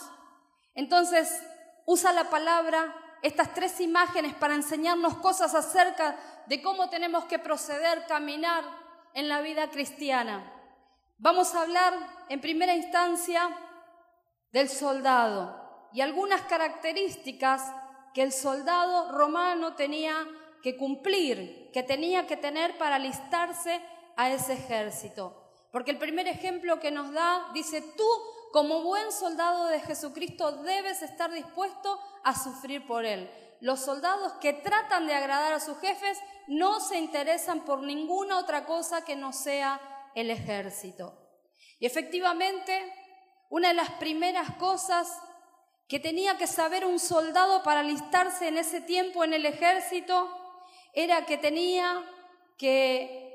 Entonces 0.73 1.39
usa 1.85 2.11
la 2.13 2.31
palabra 2.31 2.95
estas 3.21 3.53
tres 3.53 3.79
imágenes 3.79 4.33
para 4.33 4.55
enseñarnos 4.55 5.17
cosas 5.17 5.53
acerca 5.53 6.17
de 6.47 6.63
cómo 6.63 6.89
tenemos 6.89 7.25
que 7.25 7.37
proceder, 7.37 8.07
caminar 8.07 8.63
en 9.13 9.29
la 9.29 9.41
vida 9.41 9.69
cristiana. 9.69 10.51
Vamos 11.19 11.53
a 11.53 11.61
hablar 11.61 11.93
en 12.29 12.41
primera 12.41 12.73
instancia 12.73 13.55
del 14.51 14.67
soldado 14.67 15.66
y 15.97 16.01
algunas 16.01 16.43
características 16.43 17.73
que 18.13 18.21
el 18.21 18.31
soldado 18.31 19.13
romano 19.13 19.73
tenía 19.73 20.27
que 20.61 20.77
cumplir, 20.77 21.71
que 21.73 21.81
tenía 21.81 22.27
que 22.27 22.37
tener 22.37 22.77
para 22.77 22.97
alistarse 22.97 23.81
a 24.15 24.29
ese 24.29 24.53
ejército. 24.53 25.49
Porque 25.71 25.89
el 25.89 25.97
primer 25.97 26.27
ejemplo 26.27 26.79
que 26.79 26.91
nos 26.91 27.11
da 27.13 27.49
dice, 27.51 27.81
tú 27.81 28.07
como 28.53 28.83
buen 28.83 29.11
soldado 29.11 29.65
de 29.69 29.79
Jesucristo 29.79 30.51
debes 30.61 31.01
estar 31.01 31.31
dispuesto 31.31 31.99
a 32.23 32.35
sufrir 32.35 32.85
por 32.85 33.03
él. 33.03 33.27
Los 33.59 33.79
soldados 33.79 34.33
que 34.33 34.53
tratan 34.53 35.07
de 35.07 35.15
agradar 35.15 35.53
a 35.53 35.59
sus 35.59 35.79
jefes 35.79 36.19
no 36.45 36.79
se 36.79 36.99
interesan 36.99 37.65
por 37.65 37.81
ninguna 37.81 38.37
otra 38.37 38.67
cosa 38.67 39.03
que 39.03 39.15
no 39.15 39.33
sea 39.33 39.81
el 40.13 40.29
ejército. 40.29 41.17
Y 41.79 41.87
efectivamente, 41.87 42.93
una 43.49 43.69
de 43.69 43.73
las 43.73 43.89
primeras 43.93 44.51
cosas 44.57 45.23
que 45.87 45.99
tenía 45.99 46.37
que 46.37 46.47
saber 46.47 46.85
un 46.85 46.99
soldado 46.99 47.63
para 47.63 47.79
alistarse 47.79 48.47
en 48.47 48.57
ese 48.57 48.81
tiempo 48.81 49.23
en 49.23 49.33
el 49.33 49.45
ejército 49.45 50.29
era 50.93 51.25
que 51.25 51.37
tenía 51.37 52.03
que 52.57 53.27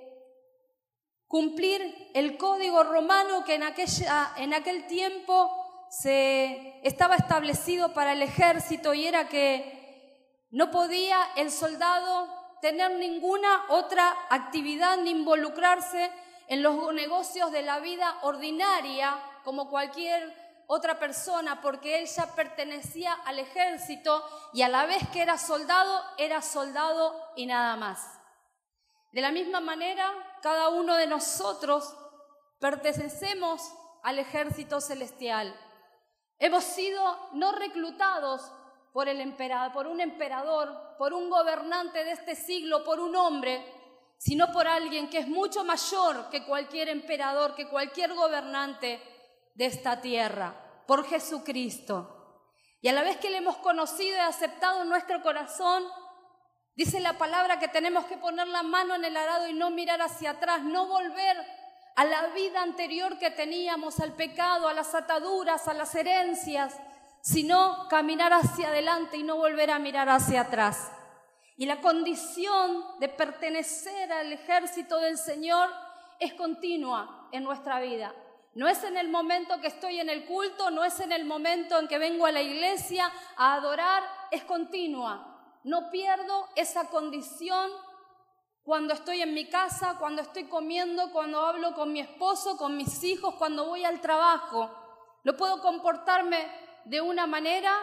cumplir 1.26 2.10
el 2.14 2.36
código 2.36 2.84
romano 2.84 3.44
que 3.44 3.54
en, 3.54 3.62
aquella, 3.62 4.34
en 4.36 4.52
aquel 4.52 4.86
tiempo 4.86 5.50
se 5.88 6.80
estaba 6.86 7.16
establecido 7.16 7.94
para 7.94 8.12
el 8.12 8.22
ejército 8.22 8.92
y 8.92 9.06
era 9.06 9.28
que 9.28 10.46
no 10.50 10.70
podía 10.70 11.18
el 11.36 11.50
soldado 11.50 12.28
tener 12.60 12.92
ninguna 12.98 13.64
otra 13.70 14.14
actividad 14.28 14.98
ni 14.98 15.10
involucrarse 15.10 16.10
en 16.48 16.62
los 16.62 16.92
negocios 16.92 17.50
de 17.50 17.62
la 17.62 17.80
vida 17.80 18.18
ordinaria 18.22 19.18
como 19.42 19.70
cualquier 19.70 20.41
otra 20.74 20.98
persona, 20.98 21.60
porque 21.60 21.98
él 21.98 22.06
ya 22.06 22.34
pertenecía 22.34 23.12
al 23.12 23.38
ejército 23.38 24.24
y 24.54 24.62
a 24.62 24.70
la 24.70 24.86
vez 24.86 25.06
que 25.12 25.20
era 25.20 25.36
soldado, 25.36 26.02
era 26.16 26.40
soldado 26.40 27.14
y 27.36 27.44
nada 27.44 27.76
más. 27.76 28.18
De 29.12 29.20
la 29.20 29.32
misma 29.32 29.60
manera, 29.60 30.10
cada 30.40 30.70
uno 30.70 30.94
de 30.94 31.06
nosotros 31.06 31.94
pertenecemos 32.58 33.60
al 34.02 34.18
ejército 34.18 34.80
celestial. 34.80 35.54
Hemos 36.38 36.64
sido 36.64 37.28
no 37.34 37.52
reclutados 37.52 38.50
por, 38.94 39.10
el 39.10 39.20
emperador, 39.20 39.72
por 39.74 39.86
un 39.86 40.00
emperador, 40.00 40.96
por 40.96 41.12
un 41.12 41.28
gobernante 41.28 42.02
de 42.02 42.12
este 42.12 42.34
siglo, 42.34 42.82
por 42.82 42.98
un 42.98 43.14
hombre, 43.14 43.62
sino 44.16 44.50
por 44.50 44.66
alguien 44.66 45.10
que 45.10 45.18
es 45.18 45.28
mucho 45.28 45.64
mayor 45.64 46.30
que 46.30 46.46
cualquier 46.46 46.88
emperador, 46.88 47.54
que 47.54 47.68
cualquier 47.68 48.14
gobernante 48.14 49.02
de 49.54 49.66
esta 49.66 50.00
tierra, 50.00 50.61
por 50.86 51.06
Jesucristo. 51.06 52.18
Y 52.80 52.88
a 52.88 52.92
la 52.92 53.02
vez 53.02 53.16
que 53.18 53.30
le 53.30 53.38
hemos 53.38 53.56
conocido 53.58 54.16
y 54.16 54.20
aceptado 54.20 54.82
en 54.82 54.88
nuestro 54.88 55.22
corazón, 55.22 55.84
Dice 56.74 57.00
la 57.00 57.18
palabra 57.18 57.58
que 57.58 57.68
tenemos 57.68 58.06
que 58.06 58.16
poner 58.16 58.48
la 58.48 58.62
mano 58.62 58.94
en 58.94 59.04
el 59.04 59.16
arado 59.16 59.46
y 59.46 59.52
no 59.52 59.70
mirar 59.70 60.00
hacia 60.00 60.30
atrás, 60.30 60.62
no 60.62 60.86
volver 60.86 61.36
a 61.96 62.04
la 62.04 62.28
vida 62.28 62.62
anterior 62.62 63.18
que 63.18 63.30
teníamos, 63.30 64.00
al 64.00 64.14
pecado, 64.14 64.68
a 64.68 64.72
las 64.72 64.94
ataduras, 64.94 65.68
a 65.68 65.74
las 65.74 65.94
herencias, 65.94 66.74
sino 67.20 67.86
caminar 67.90 68.32
hacia 68.32 68.68
adelante 68.68 69.18
y 69.18 69.22
no 69.22 69.36
volver 69.36 69.70
a 69.70 69.78
mirar 69.78 70.08
hacia 70.08 70.42
atrás. 70.42 70.90
Y 71.58 71.66
la 71.66 71.82
condición 71.82 72.98
de 72.98 73.10
pertenecer 73.10 74.10
al 74.10 74.32
ejército 74.32 74.98
del 74.98 75.18
Señor 75.18 75.68
es 76.18 76.32
continua 76.32 77.28
en 77.32 77.44
nuestra 77.44 77.80
vida. 77.80 78.14
No 78.54 78.68
es 78.68 78.84
en 78.84 78.98
el 78.98 79.08
momento 79.08 79.60
que 79.60 79.68
estoy 79.68 80.00
en 80.00 80.10
el 80.10 80.26
culto, 80.26 80.70
no 80.70 80.84
es 80.84 81.00
en 81.00 81.10
el 81.12 81.24
momento 81.24 81.78
en 81.78 81.88
que 81.88 81.98
vengo 81.98 82.26
a 82.26 82.32
la 82.32 82.42
iglesia 82.42 83.10
a 83.36 83.54
adorar, 83.54 84.02
es 84.30 84.44
continua. 84.44 85.60
No 85.64 85.90
pierdo 85.90 86.48
esa 86.54 86.90
condición 86.90 87.70
cuando 88.62 88.92
estoy 88.92 89.22
en 89.22 89.32
mi 89.32 89.48
casa, 89.48 89.96
cuando 89.98 90.22
estoy 90.22 90.44
comiendo, 90.44 91.12
cuando 91.12 91.40
hablo 91.40 91.74
con 91.74 91.92
mi 91.92 92.00
esposo, 92.00 92.56
con 92.58 92.76
mis 92.76 93.02
hijos, 93.04 93.34
cuando 93.36 93.66
voy 93.66 93.84
al 93.84 94.00
trabajo. 94.00 94.70
No 95.24 95.36
puedo 95.36 95.60
comportarme 95.60 96.46
de 96.84 97.00
una 97.00 97.26
manera 97.26 97.74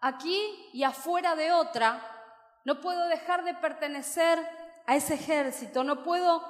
aquí 0.00 0.68
y 0.72 0.84
afuera 0.84 1.34
de 1.34 1.52
otra. 1.52 2.00
No 2.64 2.80
puedo 2.80 3.08
dejar 3.08 3.44
de 3.44 3.54
pertenecer 3.54 4.38
a 4.86 4.94
ese 4.94 5.14
ejército, 5.14 5.82
no 5.82 6.04
puedo 6.04 6.44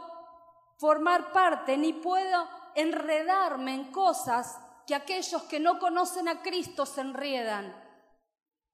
formar 0.79 1.33
parte, 1.33 1.79
ni 1.79 1.95
puedo 1.95 2.56
enredarme 2.77 3.75
en 3.75 3.91
cosas 3.91 4.59
que 4.87 4.95
aquellos 4.95 5.43
que 5.45 5.59
no 5.59 5.79
conocen 5.79 6.29
a 6.29 6.43
Cristo 6.43 6.87
se 6.87 7.01
enriedan. 7.01 7.75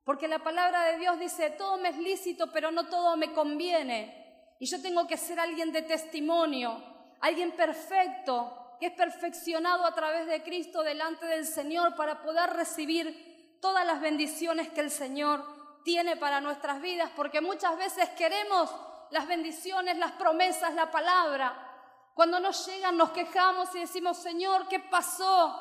Porque 0.04 0.28
la 0.28 0.40
palabra 0.40 0.84
de 0.84 0.98
Dios 0.98 1.18
dice, 1.18 1.50
todo 1.50 1.78
me 1.78 1.90
es 1.90 1.96
lícito, 1.96 2.50
pero 2.52 2.70
no 2.70 2.88
todo 2.88 3.16
me 3.16 3.32
conviene. 3.32 4.54
Y 4.58 4.66
yo 4.66 4.82
tengo 4.82 5.06
que 5.06 5.16
ser 5.16 5.40
alguien 5.40 5.72
de 5.72 5.82
testimonio, 5.82 6.82
alguien 7.20 7.52
perfecto, 7.52 8.76
que 8.78 8.86
es 8.86 8.92
perfeccionado 8.92 9.86
a 9.86 9.94
través 9.94 10.26
de 10.26 10.42
Cristo 10.42 10.82
delante 10.82 11.26
del 11.26 11.46
Señor 11.46 11.94
para 11.94 12.20
poder 12.20 12.50
recibir 12.50 13.58
todas 13.60 13.86
las 13.86 14.00
bendiciones 14.00 14.68
que 14.70 14.80
el 14.80 14.90
Señor 14.90 15.44
tiene 15.84 16.16
para 16.16 16.40
nuestras 16.40 16.80
vidas, 16.80 17.10
porque 17.14 17.40
muchas 17.40 17.76
veces 17.76 18.08
queremos 18.10 18.74
las 19.10 19.28
bendiciones, 19.28 19.98
las 19.98 20.12
promesas, 20.12 20.74
la 20.74 20.90
palabra. 20.90 21.71
Cuando 22.14 22.40
nos 22.40 22.66
llegan 22.66 22.96
nos 22.96 23.10
quejamos 23.10 23.74
y 23.74 23.80
decimos, 23.80 24.18
Señor, 24.18 24.68
¿qué 24.68 24.80
pasó? 24.80 25.58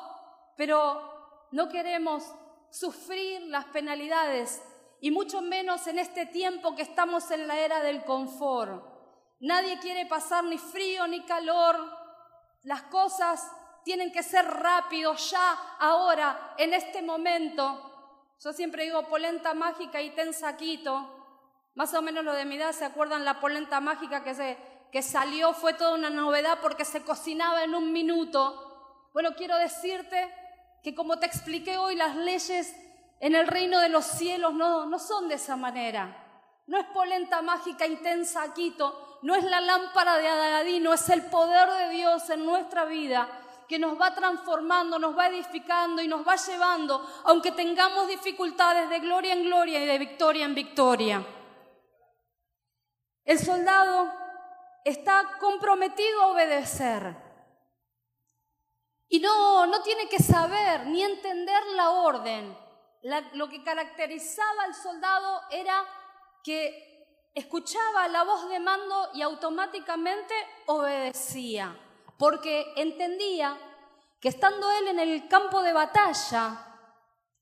Pero 0.56 1.46
no 1.50 1.68
queremos 1.68 2.24
sufrir 2.70 3.42
las 3.42 3.66
penalidades 3.66 4.62
y 5.00 5.10
mucho 5.10 5.40
menos 5.40 5.86
en 5.86 5.98
este 5.98 6.26
tiempo 6.26 6.74
que 6.74 6.82
estamos 6.82 7.30
en 7.30 7.46
la 7.46 7.58
era 7.58 7.80
del 7.80 8.04
confort. 8.04 8.84
Nadie 9.40 9.78
quiere 9.80 10.06
pasar 10.06 10.44
ni 10.44 10.58
frío 10.58 11.06
ni 11.08 11.22
calor. 11.24 11.76
Las 12.62 12.82
cosas 12.82 13.50
tienen 13.84 14.12
que 14.12 14.22
ser 14.22 14.46
rápido, 14.46 15.14
ya, 15.14 15.76
ahora, 15.80 16.54
en 16.56 16.72
este 16.72 17.02
momento. 17.02 17.88
Yo 18.38 18.52
siempre 18.52 18.84
digo 18.84 19.02
polenta 19.08 19.54
mágica 19.54 20.00
y 20.00 20.10
ten 20.10 20.32
saquito. 20.32 21.18
Más 21.74 21.92
o 21.94 22.02
menos 22.02 22.24
lo 22.24 22.34
de 22.34 22.44
mi 22.44 22.56
edad, 22.56 22.72
¿se 22.72 22.84
acuerdan 22.84 23.24
la 23.24 23.40
polenta 23.40 23.80
mágica 23.80 24.22
que, 24.22 24.34
se, 24.34 24.56
que 24.92 25.02
salió? 25.02 25.54
Fue 25.54 25.72
toda 25.72 25.94
una 25.94 26.10
novedad 26.10 26.58
porque 26.60 26.84
se 26.84 27.02
cocinaba 27.02 27.64
en 27.64 27.74
un 27.74 27.92
minuto. 27.92 29.08
Bueno, 29.14 29.34
quiero 29.34 29.56
decirte 29.56 30.32
que 30.84 30.94
como 30.94 31.18
te 31.18 31.26
expliqué 31.26 31.78
hoy, 31.78 31.96
las 31.96 32.14
leyes 32.14 32.76
en 33.18 33.34
el 33.34 33.46
reino 33.46 33.80
de 33.80 33.88
los 33.88 34.04
cielos 34.04 34.52
no, 34.52 34.84
no 34.84 34.98
son 34.98 35.28
de 35.28 35.36
esa 35.36 35.56
manera. 35.56 36.18
No 36.66 36.78
es 36.78 36.86
polenta 36.86 37.40
mágica 37.40 37.86
intensa, 37.86 38.52
quito, 38.52 39.18
no 39.22 39.34
es 39.34 39.44
la 39.44 39.60
lámpara 39.60 40.18
de 40.18 40.28
Adagadino, 40.28 40.92
es 40.92 41.08
el 41.08 41.22
poder 41.22 41.68
de 41.70 41.88
Dios 41.90 42.28
en 42.30 42.44
nuestra 42.44 42.84
vida 42.84 43.28
que 43.68 43.78
nos 43.78 43.98
va 43.98 44.14
transformando, 44.14 44.98
nos 44.98 45.16
va 45.16 45.28
edificando 45.28 46.02
y 46.02 46.08
nos 46.08 46.26
va 46.26 46.36
llevando, 46.36 47.08
aunque 47.24 47.52
tengamos 47.52 48.06
dificultades 48.06 48.90
de 48.90 49.00
gloria 49.00 49.32
en 49.32 49.44
gloria 49.44 49.82
y 49.82 49.86
de 49.86 49.98
victoria 49.98 50.44
en 50.44 50.54
victoria. 50.54 51.26
El 53.24 53.38
soldado 53.38 54.21
está 54.84 55.38
comprometido 55.38 56.22
a 56.22 56.26
obedecer. 56.28 57.16
Y 59.08 59.20
no, 59.20 59.66
no 59.66 59.82
tiene 59.82 60.08
que 60.08 60.18
saber 60.18 60.86
ni 60.86 61.02
entender 61.02 61.62
la 61.74 61.90
orden. 61.90 62.56
lo 63.34 63.48
que 63.48 63.62
caracterizaba 63.62 64.62
al 64.62 64.74
soldado 64.74 65.42
era 65.50 65.84
que 66.44 67.30
escuchaba 67.34 68.08
la 68.08 68.24
voz 68.24 68.48
de 68.48 68.60
mando 68.60 69.10
y 69.14 69.22
automáticamente 69.22 70.34
obedecía, 70.66 71.76
porque 72.18 72.72
entendía 72.76 73.58
que 74.20 74.28
estando 74.28 74.70
él 74.70 74.88
en 74.88 75.00
el 75.00 75.28
campo 75.28 75.62
de 75.62 75.72
batalla, 75.72 76.72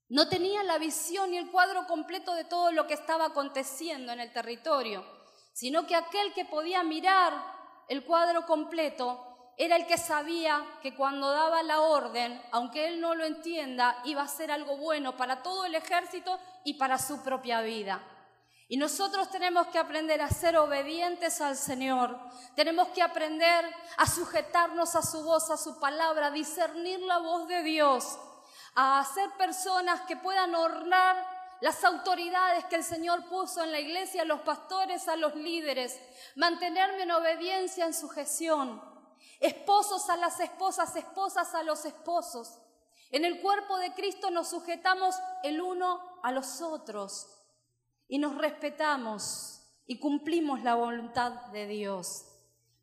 no 0.09 0.27
tenía 0.27 0.63
la 0.63 0.77
visión 0.77 1.33
y 1.33 1.37
el 1.37 1.51
cuadro 1.51 1.87
completo 1.87 2.33
de 2.33 2.43
todo 2.43 2.71
lo 2.71 2.87
que 2.87 2.95
estaba 2.95 3.25
aconteciendo 3.27 4.11
en 4.11 4.19
el 4.19 4.33
territorio, 4.33 5.05
sino 5.53 5.85
que 5.85 5.95
aquel 5.95 6.33
que 6.33 6.45
podía 6.45 6.83
mirar 6.83 7.33
el 7.87 8.05
cuadro 8.05 8.45
completo 8.45 9.53
era 9.57 9.75
el 9.75 9.85
que 9.85 9.97
sabía 9.97 10.65
que 10.81 10.95
cuando 10.95 11.29
daba 11.29 11.61
la 11.61 11.81
orden, 11.81 12.41
aunque 12.51 12.87
él 12.87 12.99
no 12.99 13.13
lo 13.13 13.25
entienda, 13.25 14.01
iba 14.05 14.23
a 14.23 14.27
ser 14.27 14.51
algo 14.51 14.77
bueno 14.77 15.15
para 15.17 15.43
todo 15.43 15.65
el 15.65 15.75
ejército 15.75 16.39
y 16.63 16.75
para 16.75 16.97
su 16.97 17.21
propia 17.21 17.61
vida. 17.61 18.01
Y 18.71 18.77
nosotros 18.77 19.29
tenemos 19.29 19.67
que 19.67 19.77
aprender 19.77 20.21
a 20.21 20.29
ser 20.29 20.57
obedientes 20.57 21.41
al 21.41 21.57
Señor. 21.57 22.17
Tenemos 22.55 22.87
que 22.87 23.01
aprender 23.01 23.65
a 23.97 24.07
sujetarnos 24.07 24.95
a 24.95 25.01
su 25.01 25.23
voz, 25.23 25.51
a 25.51 25.57
su 25.57 25.77
palabra, 25.77 26.27
a 26.27 26.31
discernir 26.31 27.01
la 27.01 27.17
voz 27.17 27.49
de 27.49 27.63
Dios, 27.63 28.17
a 28.75 29.05
ser 29.13 29.29
personas 29.31 29.99
que 30.07 30.15
puedan 30.15 30.55
honrar 30.55 31.17
las 31.61 31.83
autoridades 31.83 32.65
que 32.65 32.75
el 32.75 32.83
Señor 32.83 33.29
puso 33.29 33.63
en 33.63 33.71
la 33.71 33.79
iglesia, 33.79 34.23
a 34.23 34.25
los 34.25 34.41
pastores, 34.41 35.07
a 35.07 35.15
los 35.15 35.35
líderes, 35.35 35.99
mantenerme 36.35 37.03
en 37.03 37.11
obediencia, 37.11 37.85
en 37.85 37.93
sujeción, 37.93 38.81
esposos 39.39 40.09
a 40.09 40.17
las 40.17 40.39
esposas, 40.39 40.95
esposas 40.95 41.53
a 41.53 41.61
los 41.61 41.85
esposos. 41.85 42.57
En 43.11 43.25
el 43.25 43.41
cuerpo 43.41 43.77
de 43.77 43.93
Cristo 43.93 44.31
nos 44.31 44.49
sujetamos 44.49 45.15
el 45.43 45.61
uno 45.61 46.01
a 46.23 46.31
los 46.31 46.61
otros 46.61 47.27
y 48.07 48.17
nos 48.17 48.35
respetamos 48.39 49.61
y 49.85 49.99
cumplimos 49.99 50.63
la 50.63 50.73
voluntad 50.73 51.31
de 51.51 51.67
Dios. 51.67 52.25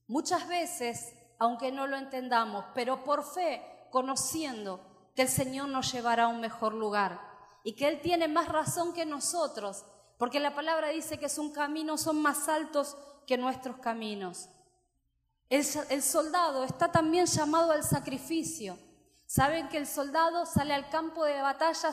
Muchas 0.07 0.47
veces, 0.47 1.15
aunque 1.41 1.73
no 1.73 1.89
lo 1.89 1.97
entendamos, 1.97 2.65
pero 2.75 3.03
por 3.03 3.25
fe, 3.25 3.89
conociendo 3.91 5.11
que 5.17 5.23
el 5.23 5.29
Señor 5.29 5.69
nos 5.69 5.91
llevará 5.91 6.25
a 6.25 6.29
un 6.29 6.41
mejor 6.41 6.75
lugar 6.75 7.28
y 7.65 7.75
que 7.75 7.89
Él 7.89 8.01
tiene 8.01 8.29
más 8.29 8.49
razón 8.49 8.93
que 8.93 9.05
nosotros, 9.05 9.85
porque 10.19 10.41
la 10.41 10.55
palabra 10.55 10.89
dice 10.89 11.19
que 11.19 11.29
sus 11.29 11.53
caminos 11.53 12.03
son 12.03 12.21
más 12.21 12.49
altos 12.49 12.97
que 13.27 13.39
nuestros 13.39 13.77
caminos. 13.79 14.49
El, 15.49 15.65
el, 15.91 16.03
soldado 16.03 16.65
está 16.65 16.91
también 16.91 17.27
llamado 17.27 17.73
al 17.73 17.85
sacrificio. 17.85 18.79
Saben 19.27 19.69
que 19.69 19.79
el 19.79 19.87
soldado 19.87 20.45
sale 20.47 20.75
al 20.75 20.89
campo 20.91 21.25
de 21.25 21.41
batalla 21.41 21.91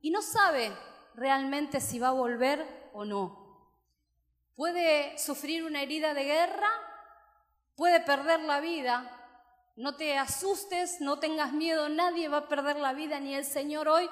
y 0.00 0.10
no 0.10 0.22
sabe 0.22 0.76
realmente 1.14 1.80
si 1.80 1.98
va 1.98 2.08
a 2.08 2.12
volver 2.12 2.90
o 2.92 3.04
no. 3.04 3.46
Puede 4.54 5.18
sufrir 5.18 5.64
una 5.64 5.82
herida 5.82 6.14
de 6.14 6.24
guerra, 6.24 6.68
puede 7.74 8.00
perder 8.00 8.40
la 8.40 8.60
vida. 8.60 9.12
No 9.76 9.96
te 9.96 10.16
asustes, 10.16 11.00
no 11.00 11.18
tengas 11.18 11.52
miedo, 11.52 11.88
nadie 11.88 12.28
va 12.28 12.38
a 12.38 12.48
perder 12.48 12.76
la 12.76 12.94
vida, 12.94 13.20
ni 13.20 13.34
el 13.34 13.44
Señor 13.44 13.88
hoy 13.88 14.08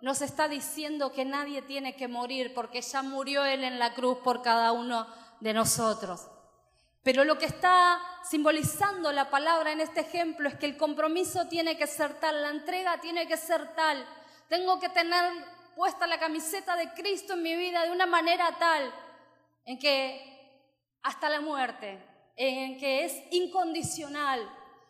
nos 0.00 0.22
está 0.22 0.48
diciendo 0.48 1.12
que 1.12 1.24
nadie 1.24 1.62
tiene 1.62 1.96
que 1.96 2.08
morir, 2.08 2.52
porque 2.54 2.82
ya 2.82 3.02
murió 3.02 3.44
Él 3.44 3.64
en 3.64 3.78
la 3.78 3.94
cruz 3.94 4.18
por 4.18 4.42
cada 4.42 4.72
uno 4.72 5.06
de 5.40 5.54
nosotros. 5.54 6.28
Pero 7.02 7.24
lo 7.24 7.38
que 7.38 7.44
está 7.44 8.00
simbolizando 8.22 9.12
la 9.12 9.28
palabra 9.28 9.72
en 9.72 9.80
este 9.80 10.00
ejemplo 10.00 10.48
es 10.48 10.54
que 10.56 10.66
el 10.66 10.76
compromiso 10.76 11.46
tiene 11.48 11.76
que 11.76 11.86
ser 11.86 12.18
tal, 12.18 12.40
la 12.42 12.50
entrega 12.50 13.00
tiene 13.00 13.28
que 13.28 13.36
ser 13.36 13.74
tal. 13.74 14.06
Tengo 14.48 14.80
que 14.80 14.88
tener 14.88 15.32
puesta 15.76 16.06
la 16.06 16.18
camiseta 16.18 16.76
de 16.76 16.92
Cristo 16.94 17.34
en 17.34 17.42
mi 17.42 17.54
vida 17.56 17.84
de 17.84 17.92
una 17.92 18.06
manera 18.06 18.56
tal 18.58 18.92
en 19.66 19.78
que 19.78 20.34
hasta 21.02 21.28
la 21.28 21.40
muerte, 21.40 22.02
en 22.36 22.78
que 22.78 23.04
es 23.04 23.22
incondicional, 23.30 24.40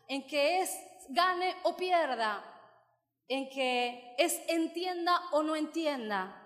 en 0.08 0.26
que 0.26 0.60
es 0.60 0.70
gane 1.08 1.56
o 1.64 1.76
pierda, 1.76 2.42
en 3.28 3.48
que 3.48 4.14
es 4.18 4.40
entienda 4.48 5.20
o 5.32 5.42
no 5.42 5.56
entienda. 5.56 6.40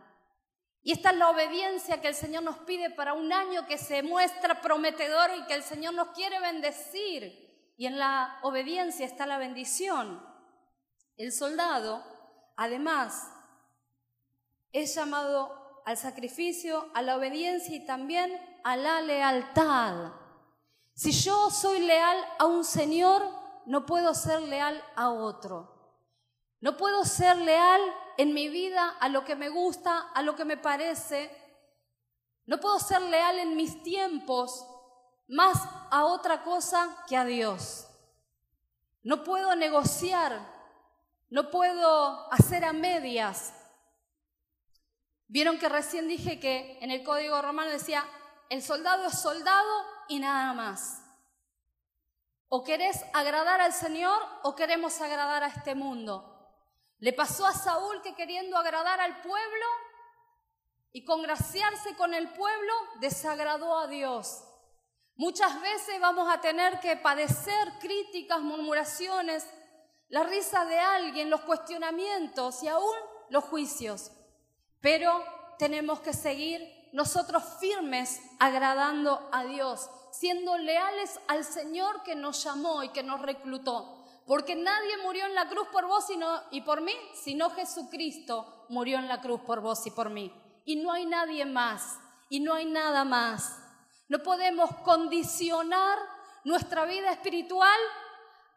Y 0.83 0.93
esta 0.93 1.11
es 1.11 1.17
la 1.17 1.31
obediencia 1.31 2.01
que 2.01 2.09
el 2.09 2.14
Señor 2.14 2.45
nos 2.45 2.59
pide 2.59 2.91
para 2.91 3.12
un 3.12 3.33
año 3.33 3.67
que 3.67 3.79
se 3.79 4.03
muestra 4.03 4.61
prometedor 4.61 5.31
y 5.37 5.45
que 5.47 5.55
el 5.55 5.62
Señor 5.62 5.95
nos 5.95 6.09
quiere 6.09 6.41
bendecir. 6.41 7.75
Y 7.77 7.87
en 7.87 7.99
la 7.99 8.38
obediencia 8.43 9.05
está 9.05 9.27
la 9.27 9.38
bendición. 9.38 10.25
El 11.17 11.33
soldado, 11.33 12.03
además, 12.57 13.31
es 14.73 14.95
llamado 14.95 15.83
al 15.85 15.97
sacrificio, 15.97 16.91
a 16.95 17.03
la 17.03 17.17
obediencia 17.17 17.75
y 17.75 17.85
también 17.85 18.33
a 18.64 18.77
la 18.77 19.01
lealtad. 19.01 20.12
Si 20.95 21.12
yo 21.12 21.51
soy 21.51 21.81
leal 21.81 22.17
a 22.38 22.47
un 22.47 22.64
Señor, 22.64 23.23
no 23.67 23.87
puedo 23.87 24.14
ser 24.14 24.43
leal 24.43 24.83
a 24.97 25.11
otro. 25.11 25.78
No 26.61 26.77
puedo 26.77 27.05
ser 27.05 27.37
leal 27.37 27.81
en 28.16 28.35
mi 28.35 28.49
vida 28.49 28.97
a 29.01 29.09
lo 29.09 29.25
que 29.25 29.37
me 29.37 29.49
gusta, 29.49 30.11
a 30.14 30.23
lo 30.23 30.35
que 30.35 30.44
me 30.44 30.57
parece. 30.57 31.31
No 32.47 32.59
puedo 32.59 32.79
ser 32.81 33.03
leal 33.03 33.38
en 33.38 33.57
mis 33.57 33.83
tiempos 33.83 34.66
más 35.29 35.59
a 35.90 36.05
otra 36.05 36.42
cosa 36.42 37.05
que 37.07 37.16
a 37.16 37.25
Dios. 37.25 37.87
No 39.03 39.23
puedo 39.23 39.55
negociar, 39.55 40.40
no 41.31 41.51
puedo 41.51 42.33
hacer 42.33 42.64
a 42.64 42.73
medias. 42.73 43.53
Vieron 45.29 45.59
que 45.59 45.68
recién 45.68 46.09
dije 46.09 46.40
que 46.40 46.79
en 46.81 46.90
el 46.90 47.05
Código 47.05 47.40
Romano 47.40 47.71
decía, 47.71 48.05
el 48.49 48.62
soldado 48.62 49.07
es 49.07 49.18
soldado 49.21 49.85
y 50.09 50.18
nada 50.18 50.55
más. 50.55 51.03
O 52.49 52.64
querés 52.64 53.05
agradar 53.12 53.61
al 53.61 53.75
Señor 53.75 54.21
o 54.42 54.57
queremos 54.57 55.01
agradar 55.03 55.44
a 55.44 55.49
este 55.49 55.75
mundo. 55.75 56.28
Le 57.01 57.13
pasó 57.13 57.47
a 57.47 57.53
Saúl 57.53 58.03
que 58.03 58.15
queriendo 58.15 58.57
agradar 58.57 59.01
al 59.01 59.21
pueblo 59.23 59.67
y 60.93 61.05
congraciarse 61.05 61.95
con 61.97 62.13
el 62.15 62.29
pueblo, 62.31 62.73
desagradó 63.01 63.79
a 63.79 63.87
Dios. 63.87 64.45
Muchas 65.15 65.61
veces 65.61 66.01
vamos 66.01 66.29
a 66.33 66.41
tener 66.41 66.81
que 66.81 66.97
padecer 66.97 67.73
críticas, 67.81 68.41
murmuraciones, 68.41 69.47
la 70.09 70.23
risa 70.25 70.65
de 70.65 70.79
alguien, 70.79 71.31
los 71.31 71.43
cuestionamientos 71.43 72.63
y 72.63 72.69
aún 72.69 72.97
los 73.29 73.45
juicios. 73.45 74.11
Pero 74.81 75.25
tenemos 75.59 76.01
que 76.01 76.13
seguir 76.13 76.63
nosotros 76.93 77.43
firmes 77.61 78.21
agradando 78.39 79.29
a 79.33 79.45
Dios, 79.45 79.91
siendo 80.13 80.57
leales 80.57 81.21
al 81.29 81.45
Señor 81.45 82.03
que 82.03 82.15
nos 82.15 82.43
llamó 82.43 82.83
y 82.83 82.89
que 82.91 83.03
nos 83.03 83.21
reclutó. 83.21 83.98
Porque 84.29 84.55
nadie 84.55 84.99
murió 84.99 85.25
en 85.25 85.35
la 85.35 85.49
cruz 85.49 85.67
por 85.73 85.87
vos 85.87 86.05
y 86.51 86.61
por 86.61 86.83
mí, 86.83 86.93
sino 87.14 87.49
Jesucristo 87.49 88.67
murió 88.69 88.99
en 88.99 89.09
la 89.09 89.23
cruz 89.23 89.41
por 89.41 89.62
vos 89.62 89.87
y 89.87 89.91
por 89.91 90.11
mí. 90.11 90.31
Y 90.67 90.77
no 90.77 90.93
hay 90.93 91.07
nadie 91.07 91.47
más, 91.47 91.99
y 92.29 92.41
no 92.41 92.53
hay 92.53 92.67
nada 92.67 93.05
más. 93.05 93.59
No 94.07 94.19
podemos 94.23 94.71
condicionar 94.85 95.99
nuestra 96.45 96.85
vida 96.85 97.11
espiritual 97.11 97.81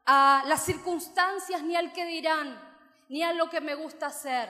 a 0.05 0.43
las 0.45 0.65
circunstancias 0.65 1.63
ni 1.63 1.77
al 1.77 1.93
que 1.93 2.05
dirán, 2.05 2.59
ni 3.07 3.23
a 3.23 3.31
lo 3.31 3.49
que 3.49 3.61
me 3.61 3.75
gusta 3.75 4.07
hacer. 4.07 4.49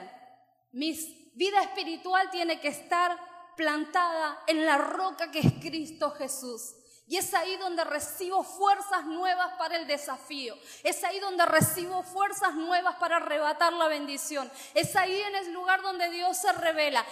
Mi 0.72 0.92
vida 1.34 1.62
espiritual 1.62 2.30
tiene 2.30 2.58
que 2.58 2.68
estar 2.68 3.16
plantada 3.56 4.42
en 4.48 4.66
la 4.66 4.76
roca 4.76 5.30
que 5.30 5.38
es 5.38 5.52
Cristo 5.60 6.10
Jesús. 6.10 6.74
Y 7.08 7.16
es 7.16 7.34
ahí 7.34 7.56
donde 7.56 7.82
recibo 7.84 8.44
fuerzas 8.44 9.04
nuevas 9.04 9.54
para 9.58 9.76
el 9.76 9.86
desafío. 9.86 10.54
Es 10.84 11.02
ahí 11.02 11.18
donde 11.18 11.44
recibo 11.44 12.02
fuerzas 12.04 12.54
nuevas 12.54 12.94
para 12.96 13.16
arrebatar 13.16 13.72
la 13.72 13.88
bendición. 13.88 14.50
Es 14.72 14.94
ahí 14.94 15.20
en 15.20 15.34
el 15.34 15.52
lugar 15.52 15.82
donde 15.82 16.08
Dios 16.10 16.36
se 16.36 16.52
revela 16.52 17.04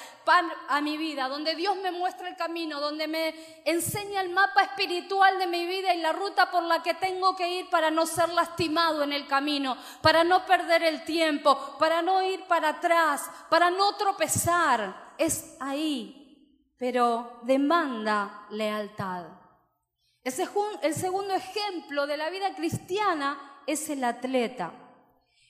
a 0.69 0.81
mi 0.81 0.97
vida, 0.97 1.29
donde 1.29 1.57
Dios 1.57 1.77
me 1.77 1.91
muestra 1.91 2.29
el 2.29 2.37
camino, 2.37 2.81
donde 2.81 3.09
me 3.09 3.63
enseña 3.65 4.21
el 4.21 4.31
mapa 4.31 4.63
espiritual 4.63 5.39
de 5.39 5.49
mi 5.49 5.67
vida 5.67 5.93
y 5.93 6.01
la 6.01 6.13
ruta 6.13 6.51
por 6.53 6.63
la 6.63 6.83
que 6.85 6.95
tengo 6.95 7.35
que 7.35 7.49
ir 7.49 7.69
para 7.69 7.91
no 7.91 8.07
ser 8.07 8.29
lastimado 8.29 9.03
en 9.03 9.13
el 9.13 9.27
camino, 9.27 9.77
para 10.03 10.23
no 10.23 10.47
perder 10.47 10.85
el 10.85 11.05
tiempo, 11.05 11.77
para 11.79 12.01
no 12.01 12.23
ir 12.23 12.47
para 12.47 12.71
atrás, 12.71 13.29
para 13.51 13.71
no 13.71 13.97
tropezar. 13.97 15.15
Es 15.19 15.57
ahí, 15.59 16.75
pero 16.79 17.41
demanda 17.43 18.47
lealtad. 18.51 19.40
El 20.83 20.95
segundo 20.95 21.35
ejemplo 21.35 22.07
de 22.07 22.17
la 22.17 22.31
vida 22.31 22.55
cristiana 22.55 23.63
es 23.67 23.91
el 23.91 24.05
atleta. 24.05 24.73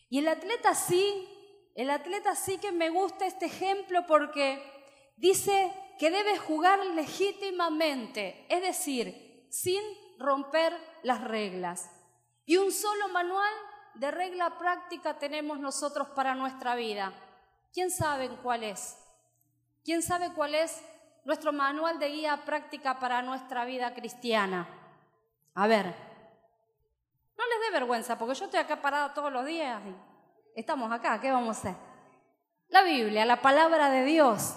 Y 0.09 0.19
el 0.19 0.29
atleta 0.29 0.75
sí, 0.75 1.29
el 1.75 1.91
atleta 1.91 2.35
sí 2.35 2.59
que 2.59 2.73
me 2.73 2.89
gusta 2.89 3.27
este 3.27 3.47
ejemplo 3.47 4.07
porque 4.07 4.63
dice 5.17 5.73
que 5.99 6.11
debe 6.11 6.39
jugar 6.39 6.85
legítimamente, 6.87 8.47
es 8.49 8.63
decir, 8.63 9.47
sin 9.51 9.83
romper 10.19 10.75
las 11.03 11.23
reglas. 11.23 11.91
Y 12.47 12.57
un 12.57 12.73
solo 12.73 13.09
manual 13.09 13.53
de 13.95 14.11
regla 14.11 14.59
práctica 14.59 15.19
tenemos 15.19 15.61
nosotros 15.61 16.09
para 16.17 16.35
nuestra 16.35 16.75
vida. 16.75 17.13
¿Quién 17.73 17.91
sabe 17.91 18.31
cuál 18.43 18.65
es? 18.65 18.97
¿Quién 19.85 20.03
sabe 20.03 20.33
cuál 20.33 20.55
es 20.55 20.81
nuestro 21.25 21.53
manual 21.53 21.99
de 21.99 22.09
guía 22.09 22.37
práctica 22.45 22.99
para 22.99 23.23
nuestra 23.23 23.65
vida 23.65 23.95
cristiana. 23.95 24.67
A 25.55 25.67
ver, 25.67 25.87
no 25.87 27.45
les 27.47 27.61
dé 27.61 27.71
vergüenza, 27.73 28.19
porque 28.19 28.35
yo 28.35 28.45
estoy 28.45 28.61
acá 28.61 28.81
parada 28.81 29.15
todos 29.15 29.33
los 29.33 29.45
días 29.45 29.81
y 29.87 29.95
estamos 30.59 30.91
acá, 30.93 31.21
¿qué 31.21 31.31
vamos 31.31 31.57
a 31.57 31.61
hacer? 31.61 31.75
La 32.69 32.83
Biblia, 32.83 33.25
la 33.25 33.41
palabra 33.41 33.91
de 33.91 34.05
Dios. 34.05 34.55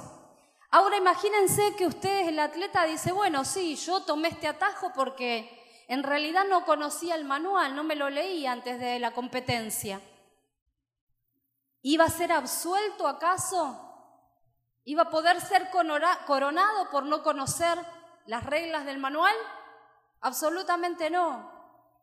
Ahora 0.69 0.97
imagínense 0.97 1.76
que 1.76 1.86
ustedes, 1.86 2.28
el 2.28 2.39
atleta, 2.39 2.86
dice, 2.86 3.12
bueno, 3.12 3.45
sí, 3.45 3.76
yo 3.76 4.02
tomé 4.02 4.30
este 4.30 4.47
atajo 4.47 4.91
porque 4.93 5.86
en 5.88 6.04
realidad 6.04 6.45
no 6.49 6.65
conocía 6.65 7.15
el 7.15 7.26
manual, 7.26 7.76
no 7.76 7.84
me 7.84 7.95
lo 7.95 8.10
leí 8.10 8.45
antes 8.45 8.80
de 8.80 8.99
la 8.99 9.12
competencia. 9.12 10.02
¿Iba 11.82 12.06
a 12.06 12.10
ser 12.10 12.32
absuelto 12.32 13.08
acaso 13.08 13.93
¿Iba 14.86 15.04
a 15.04 15.10
poder 15.10 15.39
ser 15.39 15.69
coronado 15.69 16.89
por 16.89 17.06
no 17.06 17.24
conocer 17.24 17.78
las 18.26 18.46
reglas 18.46 18.86
del 18.86 18.98
manual? 18.98 19.36
Absolutamente 20.22 21.10
no. 21.10 21.52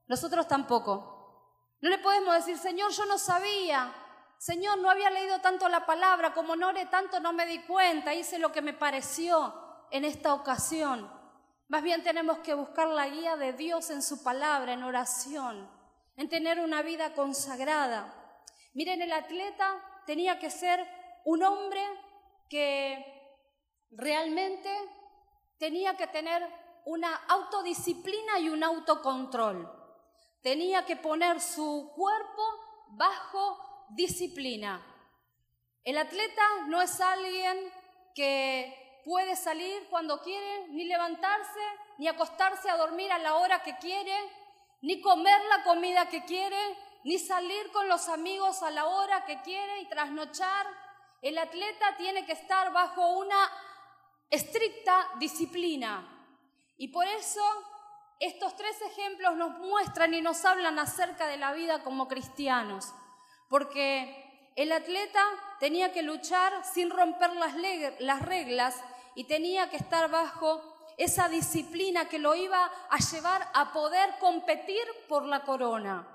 Nosotros 0.08 0.48
tampoco. 0.48 1.20
No 1.82 1.88
le 1.88 1.98
podemos 1.98 2.34
decir, 2.34 2.58
Señor, 2.58 2.90
yo 2.92 3.04
no 3.06 3.18
sabía. 3.18 3.92
Señor, 4.38 4.78
no 4.78 4.90
había 4.90 5.10
leído 5.10 5.40
tanto 5.40 5.68
la 5.68 5.84
palabra, 5.84 6.32
como 6.32 6.56
no 6.56 6.68
oré 6.68 6.86
tanto 6.86 7.20
no 7.20 7.32
me 7.32 7.46
di 7.46 7.60
cuenta, 7.60 8.14
hice 8.14 8.38
lo 8.38 8.52
que 8.52 8.62
me 8.62 8.72
pareció 8.72 9.54
en 9.90 10.04
esta 10.04 10.32
ocasión. 10.32 11.10
Más 11.68 11.82
bien 11.82 12.02
tenemos 12.02 12.38
que 12.38 12.54
buscar 12.54 12.88
la 12.88 13.06
guía 13.08 13.36
de 13.36 13.52
Dios 13.52 13.90
en 13.90 14.02
su 14.02 14.22
palabra, 14.22 14.72
en 14.72 14.82
oración, 14.82 15.70
en 16.16 16.28
tener 16.28 16.58
una 16.60 16.82
vida 16.82 17.12
consagrada. 17.12 18.12
Miren, 18.72 19.02
el 19.02 19.12
atleta 19.12 19.80
tenía 20.06 20.38
que 20.38 20.50
ser 20.50 20.86
un 21.24 21.42
hombre 21.42 21.82
que 22.50 23.02
realmente 23.92 24.70
tenía 25.56 25.96
que 25.96 26.08
tener 26.08 26.42
una 26.84 27.14
autodisciplina 27.28 28.40
y 28.40 28.48
un 28.48 28.64
autocontrol. 28.64 29.70
Tenía 30.42 30.84
que 30.84 30.96
poner 30.96 31.40
su 31.40 31.92
cuerpo 31.94 32.42
bajo 32.88 33.86
disciplina. 33.90 34.84
El 35.84 35.96
atleta 35.96 36.42
no 36.66 36.82
es 36.82 37.00
alguien 37.00 37.72
que 38.14 39.02
puede 39.04 39.36
salir 39.36 39.86
cuando 39.88 40.20
quiere, 40.20 40.68
ni 40.68 40.84
levantarse, 40.84 41.60
ni 41.98 42.08
acostarse 42.08 42.68
a 42.68 42.76
dormir 42.76 43.12
a 43.12 43.18
la 43.18 43.36
hora 43.36 43.62
que 43.62 43.76
quiere, 43.78 44.14
ni 44.82 45.00
comer 45.00 45.40
la 45.50 45.62
comida 45.62 46.08
que 46.08 46.24
quiere, 46.24 46.58
ni 47.04 47.18
salir 47.18 47.70
con 47.70 47.88
los 47.88 48.08
amigos 48.08 48.62
a 48.62 48.70
la 48.70 48.86
hora 48.86 49.24
que 49.24 49.40
quiere 49.42 49.80
y 49.80 49.88
trasnochar 49.88 50.66
el 51.22 51.38
atleta 51.38 51.96
tiene 51.96 52.24
que 52.24 52.32
estar 52.32 52.72
bajo 52.72 53.18
una 53.18 53.50
estricta 54.30 55.08
disciplina. 55.18 56.06
Y 56.76 56.88
por 56.88 57.06
eso 57.06 57.42
estos 58.18 58.56
tres 58.56 58.80
ejemplos 58.82 59.36
nos 59.36 59.58
muestran 59.58 60.14
y 60.14 60.22
nos 60.22 60.44
hablan 60.44 60.78
acerca 60.78 61.26
de 61.26 61.36
la 61.36 61.52
vida 61.52 61.82
como 61.82 62.08
cristianos. 62.08 62.94
Porque 63.48 64.52
el 64.56 64.72
atleta 64.72 65.22
tenía 65.58 65.92
que 65.92 66.02
luchar 66.02 66.64
sin 66.64 66.90
romper 66.90 67.34
las, 67.34 67.54
las 67.98 68.22
reglas 68.22 68.82
y 69.14 69.24
tenía 69.24 69.68
que 69.68 69.76
estar 69.76 70.10
bajo 70.10 70.62
esa 70.96 71.28
disciplina 71.28 72.08
que 72.08 72.18
lo 72.18 72.34
iba 72.34 72.70
a 72.90 72.98
llevar 72.98 73.46
a 73.54 73.72
poder 73.72 74.18
competir 74.18 74.82
por 75.08 75.24
la 75.24 75.40
corona. 75.40 76.06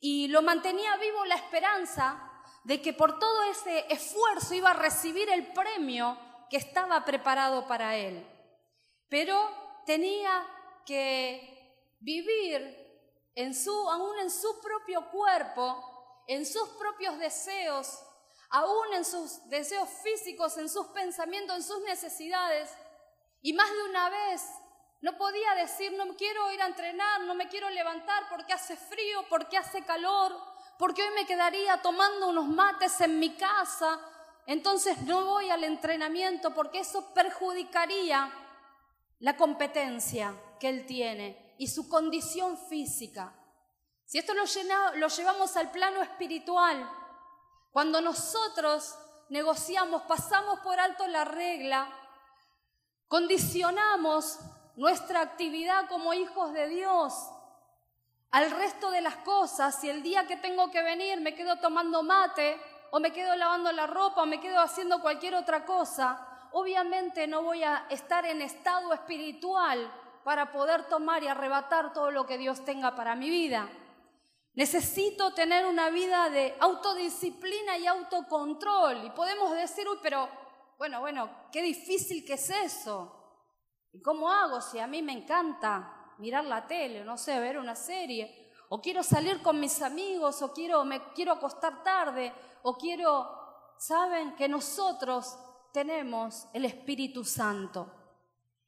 Y 0.00 0.28
lo 0.28 0.42
mantenía 0.42 0.96
vivo 0.96 1.24
la 1.26 1.36
esperanza 1.36 2.31
de 2.64 2.80
que 2.80 2.92
por 2.92 3.18
todo 3.18 3.42
ese 3.44 3.86
esfuerzo 3.92 4.54
iba 4.54 4.70
a 4.70 4.74
recibir 4.74 5.28
el 5.30 5.52
premio 5.52 6.16
que 6.48 6.56
estaba 6.56 7.04
preparado 7.04 7.66
para 7.66 7.96
él. 7.96 8.26
Pero 9.08 9.82
tenía 9.84 10.46
que 10.86 11.96
vivir 12.00 12.82
en 13.34 13.52
aún 13.66 14.18
en 14.18 14.30
su 14.30 14.60
propio 14.60 15.10
cuerpo, 15.10 16.22
en 16.26 16.44
sus 16.44 16.68
propios 16.70 17.18
deseos, 17.18 17.98
aún 18.50 18.94
en 18.94 19.04
sus 19.04 19.48
deseos 19.48 19.88
físicos, 20.02 20.58
en 20.58 20.68
sus 20.68 20.86
pensamientos, 20.88 21.56
en 21.56 21.62
sus 21.62 21.80
necesidades. 21.82 22.70
Y 23.40 23.54
más 23.54 23.70
de 23.70 23.82
una 23.84 24.10
vez 24.10 24.42
no 25.00 25.16
podía 25.16 25.54
decir, 25.54 25.92
no 25.92 26.14
quiero 26.16 26.52
ir 26.52 26.62
a 26.62 26.66
entrenar, 26.66 27.22
no 27.22 27.34
me 27.34 27.48
quiero 27.48 27.68
levantar 27.70 28.28
porque 28.28 28.52
hace 28.52 28.76
frío, 28.76 29.24
porque 29.28 29.56
hace 29.56 29.82
calor, 29.84 30.51
porque 30.82 31.00
hoy 31.00 31.14
me 31.14 31.26
quedaría 31.26 31.80
tomando 31.80 32.26
unos 32.26 32.48
mates 32.48 33.00
en 33.02 33.20
mi 33.20 33.36
casa. 33.36 34.00
entonces 34.46 35.00
no 35.02 35.26
voy 35.26 35.48
al 35.48 35.62
entrenamiento 35.62 36.52
porque 36.52 36.80
eso 36.80 37.14
perjudicaría 37.14 38.28
la 39.20 39.36
competencia 39.36 40.34
que 40.58 40.68
él 40.68 40.84
tiene 40.84 41.54
y 41.56 41.68
su 41.68 41.88
condición 41.88 42.58
física. 42.58 43.32
Si 44.06 44.18
esto 44.18 44.34
lo, 44.34 44.42
lo 44.96 45.06
llevamos 45.06 45.56
al 45.56 45.70
plano 45.70 46.02
espiritual, 46.02 46.90
cuando 47.70 48.00
nosotros 48.00 48.98
negociamos, 49.28 50.02
pasamos 50.02 50.58
por 50.64 50.80
alto 50.80 51.06
la 51.06 51.24
regla, 51.24 51.96
condicionamos 53.06 54.36
nuestra 54.74 55.20
actividad 55.20 55.88
como 55.88 56.12
hijos 56.12 56.52
de 56.52 56.66
Dios 56.66 57.14
al 58.32 58.50
resto 58.50 58.90
de 58.90 59.02
las 59.02 59.16
cosas, 59.16 59.82
y 59.84 59.90
el 59.90 60.02
día 60.02 60.26
que 60.26 60.36
tengo 60.36 60.70
que 60.70 60.82
venir 60.82 61.20
me 61.20 61.34
quedo 61.34 61.56
tomando 61.56 62.02
mate, 62.02 62.58
o 62.90 62.98
me 62.98 63.12
quedo 63.12 63.36
lavando 63.36 63.70
la 63.72 63.86
ropa, 63.86 64.22
o 64.22 64.26
me 64.26 64.40
quedo 64.40 64.60
haciendo 64.60 65.00
cualquier 65.00 65.34
otra 65.34 65.64
cosa, 65.64 66.48
obviamente 66.52 67.26
no 67.26 67.42
voy 67.42 67.62
a 67.62 67.86
estar 67.90 68.24
en 68.24 68.40
estado 68.42 68.92
espiritual 68.94 69.90
para 70.24 70.50
poder 70.50 70.88
tomar 70.88 71.22
y 71.22 71.28
arrebatar 71.28 71.92
todo 71.92 72.10
lo 72.10 72.26
que 72.26 72.38
Dios 72.38 72.64
tenga 72.64 72.94
para 72.94 73.14
mi 73.14 73.28
vida. 73.28 73.68
Necesito 74.54 75.32
tener 75.34 75.66
una 75.66 75.90
vida 75.90 76.28
de 76.30 76.54
autodisciplina 76.60 77.78
y 77.78 77.86
autocontrol. 77.86 79.04
Y 79.06 79.10
podemos 79.10 79.52
decir, 79.52 79.88
uy, 79.88 79.98
pero 80.02 80.28
bueno, 80.76 81.00
bueno, 81.00 81.30
qué 81.50 81.62
difícil 81.62 82.24
que 82.24 82.34
es 82.34 82.50
eso. 82.50 83.18
¿Y 83.92 84.02
cómo 84.02 84.30
hago 84.30 84.60
si 84.60 84.78
a 84.78 84.86
mí 84.86 85.02
me 85.02 85.12
encanta 85.12 86.01
mirar 86.22 86.44
la 86.44 86.66
tele, 86.66 87.04
no 87.04 87.18
sé, 87.18 87.38
ver 87.40 87.58
una 87.58 87.74
serie? 87.74 88.52
O 88.68 88.80
quiero 88.80 89.02
salir 89.02 89.42
con 89.42 89.58
mis 89.60 89.82
amigos, 89.82 90.40
o 90.40 90.52
quiero, 90.52 90.84
me 90.84 91.00
quiero 91.12 91.32
acostar 91.32 91.82
tarde, 91.82 92.32
o 92.62 92.78
quiero, 92.78 93.28
saben 93.76 94.34
que 94.36 94.48
nosotros 94.48 95.36
tenemos 95.72 96.46
el 96.52 96.64
Espíritu 96.64 97.24
Santo. 97.24 97.92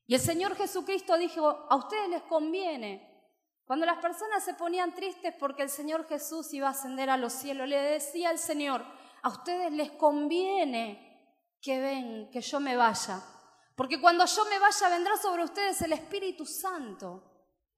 Y 0.07 0.15
el 0.15 0.21
Señor 0.21 0.57
Jesucristo 0.57 1.17
dijo, 1.17 1.67
a 1.71 1.77
ustedes 1.77 2.09
les 2.11 2.23
conviene 2.23 3.15
cuando 3.67 3.87
las 3.87 3.99
personas 3.99 4.45
se 4.45 4.55
ponían 4.55 4.95
tristes 4.95 5.35
porque 5.39 5.63
el 5.63 5.71
Señor 5.71 6.07
Jesús 6.07 6.53
iba 6.53 6.69
a 6.69 6.73
ascender 6.73 7.09
a 7.09 7.17
los 7.17 7.33
cielos, 7.33 7.69
le 7.69 7.81
decía 7.81 8.29
al 8.29 8.39
Señor, 8.39 8.85
a 9.23 9.29
ustedes 9.29 9.73
les 9.73 9.91
conviene 9.93 11.33
que 11.63 11.81
ven, 11.81 12.31
que 12.31 12.43
yo 12.43 12.61
me 12.61 12.77
vaya. 12.77 13.23
Porque 13.75 14.01
cuando 14.01 14.27
yo 14.27 14.45
me 14.45 14.59
vaya 14.59 14.89
vendrá 14.91 15.17
sobre 15.17 15.45
ustedes 15.45 15.81
el 15.81 15.95
Espíritu 15.95 16.45
Santo, 16.45 17.34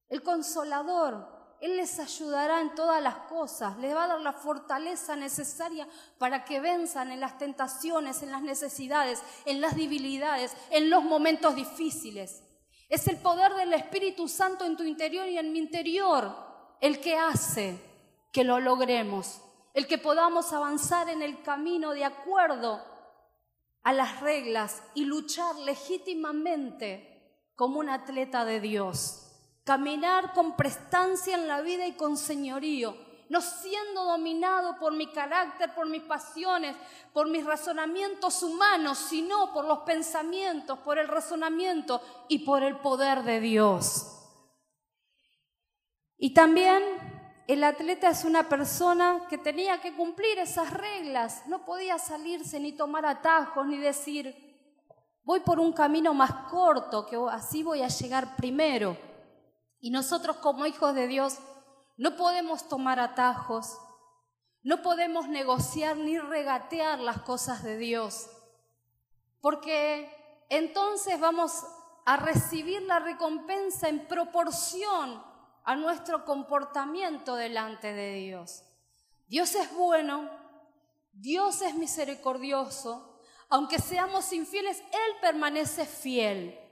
el 0.09 0.23
consolador. 0.23 1.35
Él 1.61 1.77
les 1.79 1.99
ayudará 1.99 2.61
en 2.61 2.75
todas 2.75 3.03
las 3.03 3.17
cosas, 3.29 3.79
les 3.79 3.95
va 3.95 4.05
a 4.05 4.09
dar 4.09 4.21
la 4.21 4.35
fortaleza 4.35 5.17
necesaria 5.17 5.89
para 6.19 6.45
que 6.45 6.61
venzan 6.61 7.11
en 7.11 7.21
las 7.21 7.39
tentaciones, 7.39 8.23
en 8.23 8.31
las 8.31 8.43
necesidades, 8.43 9.23
en 9.47 9.63
las 9.63 9.75
debilidades, 9.75 10.55
en 10.71 10.91
los 10.91 11.03
momentos 11.03 11.55
difíciles. 11.55 12.43
Es 12.89 13.09
el 13.09 13.17
poder 13.17 13.55
del 13.55 13.73
Espíritu 13.73 14.29
Santo 14.29 14.65
en 14.65 14.77
tu 14.77 14.83
interior 14.83 15.27
y 15.29 15.39
en 15.39 15.51
mi 15.51 15.59
interior 15.59 16.31
el 16.81 17.01
que 17.01 17.17
hace 17.17 17.81
que 18.33 18.45
lo 18.45 18.61
logremos, 18.61 19.41
el 19.73 19.87
que 19.87 19.97
podamos 19.97 20.53
avanzar 20.53 21.09
en 21.09 21.23
el 21.23 21.43
camino 21.43 21.93
de 21.93 22.05
acuerdo 22.05 22.85
a 23.83 23.93
las 23.93 24.21
reglas 24.21 24.83
y 24.95 25.05
luchar 25.05 25.57
legítimamente 25.57 27.51
como 27.55 27.81
un 27.81 27.89
atleta 27.89 28.45
de 28.45 28.61
Dios. 28.61 29.26
Caminar 29.67 30.33
con 30.33 30.55
prestancia 30.55 31.35
en 31.35 31.49
la 31.49 31.61
vida 31.61 31.89
y 31.89 31.95
con 31.95 32.17
señorío, 32.17 32.97
no 33.29 33.41
siendo 33.41 34.05
dominado 34.05 34.79
por 34.79 34.93
mi 34.93 35.09
carácter, 35.09 35.75
por 35.75 35.89
mis 35.89 36.05
pasiones, 36.05 36.77
por 37.13 37.29
mis 37.29 37.45
razonamientos 37.45 38.45
humanos, 38.45 38.97
sino 38.97 39.53
por 39.53 39.65
los 39.65 39.81
pensamientos, 39.81 40.79
por 40.79 41.01
el 41.01 41.09
razonamiento 41.09 42.01
y 42.29 42.47
por 42.47 42.63
el 42.63 42.79
poder 42.79 43.25
de 43.25 43.41
Dios. 43.41 44.07
Y 46.17 46.33
también 46.33 46.85
el 47.49 47.65
atleta 47.65 48.11
es 48.11 48.25
una 48.25 48.49
persona 48.49 49.27
que 49.29 49.37
tenía 49.37 49.81
que 49.81 49.97
cumplir 49.97 50.39
esas 50.39 50.73
reglas, 50.73 51.45
no 51.49 51.65
podía 51.65 51.99
salirse 51.99 52.61
ni 52.61 52.71
tomar 52.71 53.05
atajos 53.05 53.67
ni 53.67 53.79
decir, 53.79 54.33
voy 55.25 55.41
por 55.41 55.59
un 55.59 55.73
camino 55.73 56.15
más 56.15 56.31
corto, 56.51 57.05
que 57.05 57.19
así 57.33 57.65
voy 57.65 57.83
a 57.83 57.89
llegar 57.89 58.37
primero. 58.37 59.16
Y 59.87 59.91
nosotros 59.91 60.39
como 60.39 60.67
hijos 60.67 60.97
de 60.97 61.07
Dios 61.07 61.39
no 61.97 62.17
podemos 62.17 62.69
tomar 62.69 62.99
atajos, 62.99 63.79
no 64.65 64.83
podemos 64.83 65.29
negociar 65.29 65.97
ni 65.97 66.19
regatear 66.19 66.99
las 66.99 67.23
cosas 67.23 67.63
de 67.63 67.79
Dios, 67.79 68.29
porque 69.41 70.11
entonces 70.49 71.21
vamos 71.21 71.65
a 72.05 72.17
recibir 72.17 72.83
la 72.83 72.99
recompensa 72.99 73.89
en 73.89 74.09
proporción 74.09 75.23
a 75.63 75.77
nuestro 75.77 76.25
comportamiento 76.25 77.37
delante 77.37 77.93
de 77.93 78.15
Dios. 78.15 78.65
Dios 79.29 79.55
es 79.55 79.73
bueno, 79.73 80.29
Dios 81.13 81.63
es 81.63 81.77
misericordioso, 81.77 83.21
aunque 83.49 83.79
seamos 83.79 84.33
infieles, 84.33 84.81
Él 84.81 85.21
permanece 85.21 85.87
fiel. 85.87 86.66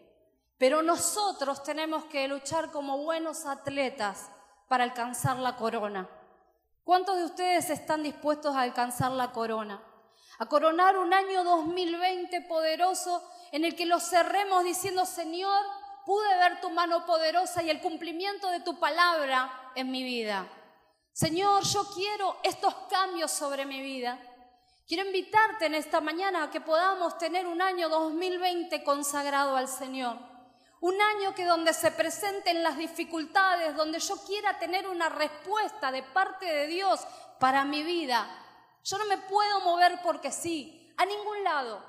Pero 0.59 0.83
nosotros 0.83 1.63
tenemos 1.63 2.05
que 2.05 2.29
luchar 2.29 2.71
como 2.71 2.99
buenos 2.99 3.45
atletas 3.47 4.31
para 4.69 4.85
alcanzar 4.85 5.39
la 5.39 5.57
corona. 5.57 6.09
¿Cuántos 6.85 7.17
de 7.17 7.25
ustedes 7.25 7.71
están 7.71 8.03
dispuestos 8.03 8.55
a 8.55 8.61
alcanzar 8.61 9.11
la 9.13 9.33
corona? 9.33 9.83
A 10.39 10.47
coronar 10.47 10.99
un 10.99 11.13
año 11.13 11.45
2020 11.45 12.43
poderoso 12.43 13.23
en 13.53 13.65
el 13.65 13.75
que 13.75 13.87
lo 13.87 14.01
cerremos 14.01 14.65
diciendo, 14.65 15.07
Señor, 15.07 15.65
pude 16.05 16.37
ver 16.39 16.61
tu 16.61 16.71
mano 16.71 17.07
poderosa 17.07 17.63
y 17.63 17.71
el 17.71 17.81
cumplimiento 17.81 18.51
de 18.51 18.61
tu 18.61 18.79
palabra 18.79 19.73
en 19.75 19.91
mi 19.91 20.03
vida. 20.03 20.47
Señor, 21.13 21.63
yo 21.65 21.87
quiero 21.95 22.37
estos 22.43 22.75
cambios 22.91 23.31
sobre 23.31 23.65
mi 23.65 23.81
vida. 23.81 24.19
Quiero 24.87 25.07
invitarte 25.07 25.67
en 25.67 25.75
esta 25.75 26.01
mañana 26.01 26.43
a 26.43 26.51
que 26.51 26.61
podamos 26.61 27.17
tener 27.17 27.47
un 27.47 27.63
año 27.63 27.89
2020 27.89 28.85
consagrado 28.85 29.57
al 29.57 29.69
Señor. 29.69 30.34
Un 30.85 31.01
año 31.01 31.35
que 31.35 31.47
donde 31.47 31.73
se 31.73 31.93
presenten 31.93 32.63
las 32.63 32.77
dificultades, 32.77 33.75
donde 33.75 33.99
yo 34.01 34.23
quiera 34.27 34.59
tener 34.59 34.87
una 34.87 35.09
respuesta 35.09 35.91
de 35.91 36.03
parte 36.03 36.45
de 36.45 36.67
Dios 36.67 37.01
para 37.41 37.65
mi 37.65 37.83
vida. 37.83 38.29
Yo 38.85 38.99
no 38.99 39.07
me 39.07 39.17
puedo 39.17 39.61
mover 39.61 40.03
porque 40.03 40.31
sí, 40.31 40.95
a 40.99 41.07
ningún 41.07 41.43
lado. 41.43 41.83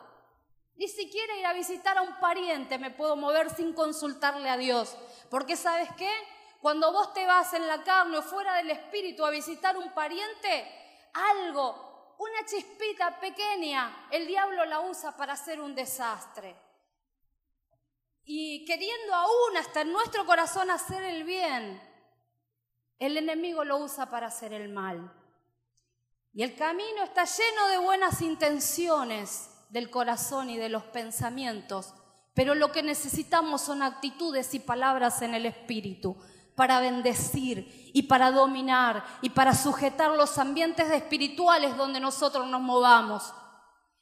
Ni 0.77 0.87
siquiera 0.87 1.35
ir 1.35 1.45
a 1.45 1.51
visitar 1.51 1.97
a 1.97 2.03
un 2.03 2.17
pariente 2.21 2.77
me 2.77 2.89
puedo 2.89 3.17
mover 3.17 3.53
sin 3.53 3.73
consultarle 3.73 4.49
a 4.49 4.55
Dios. 4.55 4.95
Porque 5.29 5.57
sabes 5.57 5.89
qué? 5.97 6.13
Cuando 6.61 6.93
vos 6.93 7.13
te 7.13 7.25
vas 7.25 7.53
en 7.53 7.67
la 7.67 7.83
carne 7.83 8.19
o 8.19 8.23
fuera 8.23 8.53
del 8.53 8.71
espíritu 8.71 9.25
a 9.25 9.29
visitar 9.29 9.75
un 9.75 9.91
pariente, 9.91 11.09
algo, 11.15 12.15
una 12.17 12.45
chispita 12.45 13.19
pequeña, 13.19 14.07
el 14.09 14.25
diablo 14.25 14.63
la 14.63 14.79
usa 14.79 15.17
para 15.17 15.33
hacer 15.33 15.59
un 15.59 15.75
desastre 15.75 16.64
y 18.25 18.65
queriendo 18.65 19.13
aún 19.13 19.57
hasta 19.57 19.81
en 19.81 19.93
nuestro 19.93 20.25
corazón 20.25 20.71
hacer 20.71 21.03
el 21.03 21.23
bien, 21.23 21.81
el 22.97 23.17
enemigo 23.17 23.63
lo 23.63 23.77
usa 23.77 24.09
para 24.09 24.27
hacer 24.27 24.51
el 24.53 24.69
mal. 24.69 25.13
Y 26.33 26.43
el 26.43 26.55
camino 26.55 27.03
está 27.03 27.23
lleno 27.25 27.67
de 27.67 27.77
buenas 27.77 28.21
intenciones 28.21 29.49
del 29.69 29.89
corazón 29.89 30.49
y 30.49 30.57
de 30.57 30.69
los 30.69 30.83
pensamientos, 30.83 31.93
pero 32.33 32.55
lo 32.55 32.71
que 32.71 32.83
necesitamos 32.83 33.61
son 33.61 33.81
actitudes 33.81 34.53
y 34.53 34.59
palabras 34.59 35.21
en 35.21 35.35
el 35.35 35.45
Espíritu 35.45 36.17
para 36.55 36.79
bendecir 36.79 37.91
y 37.93 38.03
para 38.03 38.31
dominar 38.31 39.05
y 39.21 39.29
para 39.29 39.53
sujetar 39.53 40.11
los 40.11 40.37
ambientes 40.37 40.89
espirituales 40.89 41.77
donde 41.77 41.99
nosotros 41.99 42.47
nos 42.47 42.61
movamos, 42.61 43.33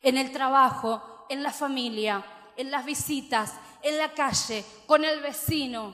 en 0.01 0.17
el 0.17 0.31
trabajo, 0.31 1.25
en 1.29 1.43
la 1.43 1.51
familia, 1.51 2.25
en 2.55 2.71
las 2.71 2.85
visitas, 2.85 3.53
en 3.83 3.97
la 3.97 4.13
calle, 4.13 4.65
con 4.87 5.05
el 5.05 5.19
vecino. 5.21 5.93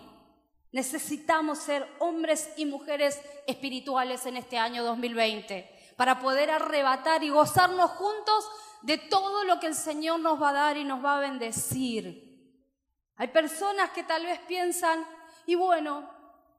Necesitamos 0.72 1.58
ser 1.58 1.88
hombres 2.00 2.50
y 2.56 2.66
mujeres 2.66 3.20
espirituales 3.48 4.26
en 4.28 4.38
este 4.38 4.58
año 4.58 4.84
2020 4.84 5.94
para 5.98 6.20
poder 6.20 6.52
arrebatar 6.52 7.24
y 7.24 7.30
gozarnos 7.30 7.92
juntos 7.92 8.48
de 8.84 8.98
todo 8.98 9.44
lo 9.44 9.60
que 9.60 9.68
el 9.68 9.76
Señor 9.76 10.20
nos 10.20 10.42
va 10.42 10.50
a 10.50 10.54
dar 10.54 10.78
y 10.78 10.84
nos 10.84 11.04
va 11.04 11.18
a 11.18 11.20
bendecir. 11.20 12.30
Hay 13.18 13.28
personas 13.28 13.90
que 13.90 14.04
tal 14.04 14.26
vez 14.26 14.40
piensan, 14.48 15.06
y 15.46 15.56
bueno, 15.56 16.10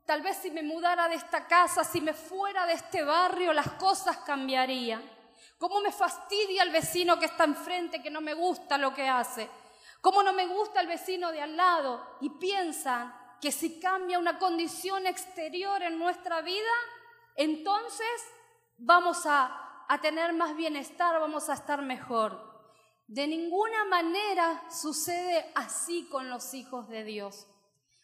tal 0.04 0.20
vez 0.20 0.36
si 0.36 0.50
me 0.50 0.62
mudara 0.62 1.08
de 1.08 1.14
esta 1.14 1.46
casa, 1.46 1.84
si 1.84 2.00
me 2.00 2.12
fuera 2.12 2.66
de 2.66 2.74
este 2.74 3.02
barrio, 3.02 3.52
las 3.52 3.70
cosas 3.72 4.18
cambiarían. 4.18 5.02
¿Cómo 5.56 5.80
me 5.80 5.92
fastidia 5.92 6.62
el 6.62 6.70
vecino 6.70 7.18
que 7.18 7.26
está 7.26 7.44
enfrente, 7.44 8.02
que 8.02 8.10
no 8.10 8.20
me 8.20 8.34
gusta 8.34 8.76
lo 8.76 8.92
que 8.92 9.08
hace? 9.08 9.48
¿Cómo 10.00 10.22
no 10.22 10.32
me 10.32 10.46
gusta 10.46 10.80
el 10.80 10.86
vecino 10.86 11.30
de 11.32 11.42
al 11.42 11.56
lado? 11.56 12.16
Y 12.20 12.30
piensan 12.30 13.14
que 13.40 13.52
si 13.52 13.80
cambia 13.80 14.18
una 14.18 14.38
condición 14.38 15.06
exterior 15.06 15.82
en 15.82 15.98
nuestra 15.98 16.40
vida, 16.40 16.70
entonces 17.36 18.06
vamos 18.78 19.26
a, 19.26 19.84
a 19.88 20.00
tener 20.00 20.32
más 20.32 20.56
bienestar, 20.56 21.18
vamos 21.20 21.48
a 21.48 21.54
estar 21.54 21.82
mejor. 21.82 22.48
De 23.06 23.26
ninguna 23.26 23.84
manera 23.86 24.64
sucede 24.70 25.50
así 25.54 26.08
con 26.08 26.30
los 26.30 26.54
hijos 26.54 26.88
de 26.88 27.04
Dios. 27.04 27.46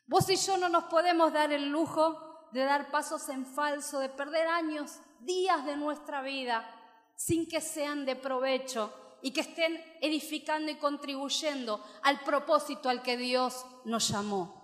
Vos 0.07 0.29
y 0.31 0.37
yo 0.37 0.57
no 0.57 0.69
nos 0.69 0.85
podemos 0.85 1.33
dar 1.33 1.53
el 1.53 1.69
lujo 1.69 2.49
de 2.53 2.65
dar 2.65 2.91
pasos 2.91 3.29
en 3.29 3.45
falso, 3.45 3.99
de 3.99 4.09
perder 4.09 4.49
años, 4.49 5.01
días 5.21 5.65
de 5.65 5.77
nuestra 5.77 6.23
vida 6.23 6.73
sin 7.17 7.49
que 7.49 7.61
sean 7.61 8.05
de 8.05 8.15
provecho 8.15 8.93
y 9.23 9.33
que 9.33 9.41
estén 9.41 9.83
edificando 10.01 10.71
y 10.71 10.77
contribuyendo 10.77 11.85
al 12.03 12.21
propósito 12.21 12.89
al 12.89 13.03
que 13.03 13.17
Dios 13.17 13.65
nos 13.85 14.09
llamó. 14.09 14.57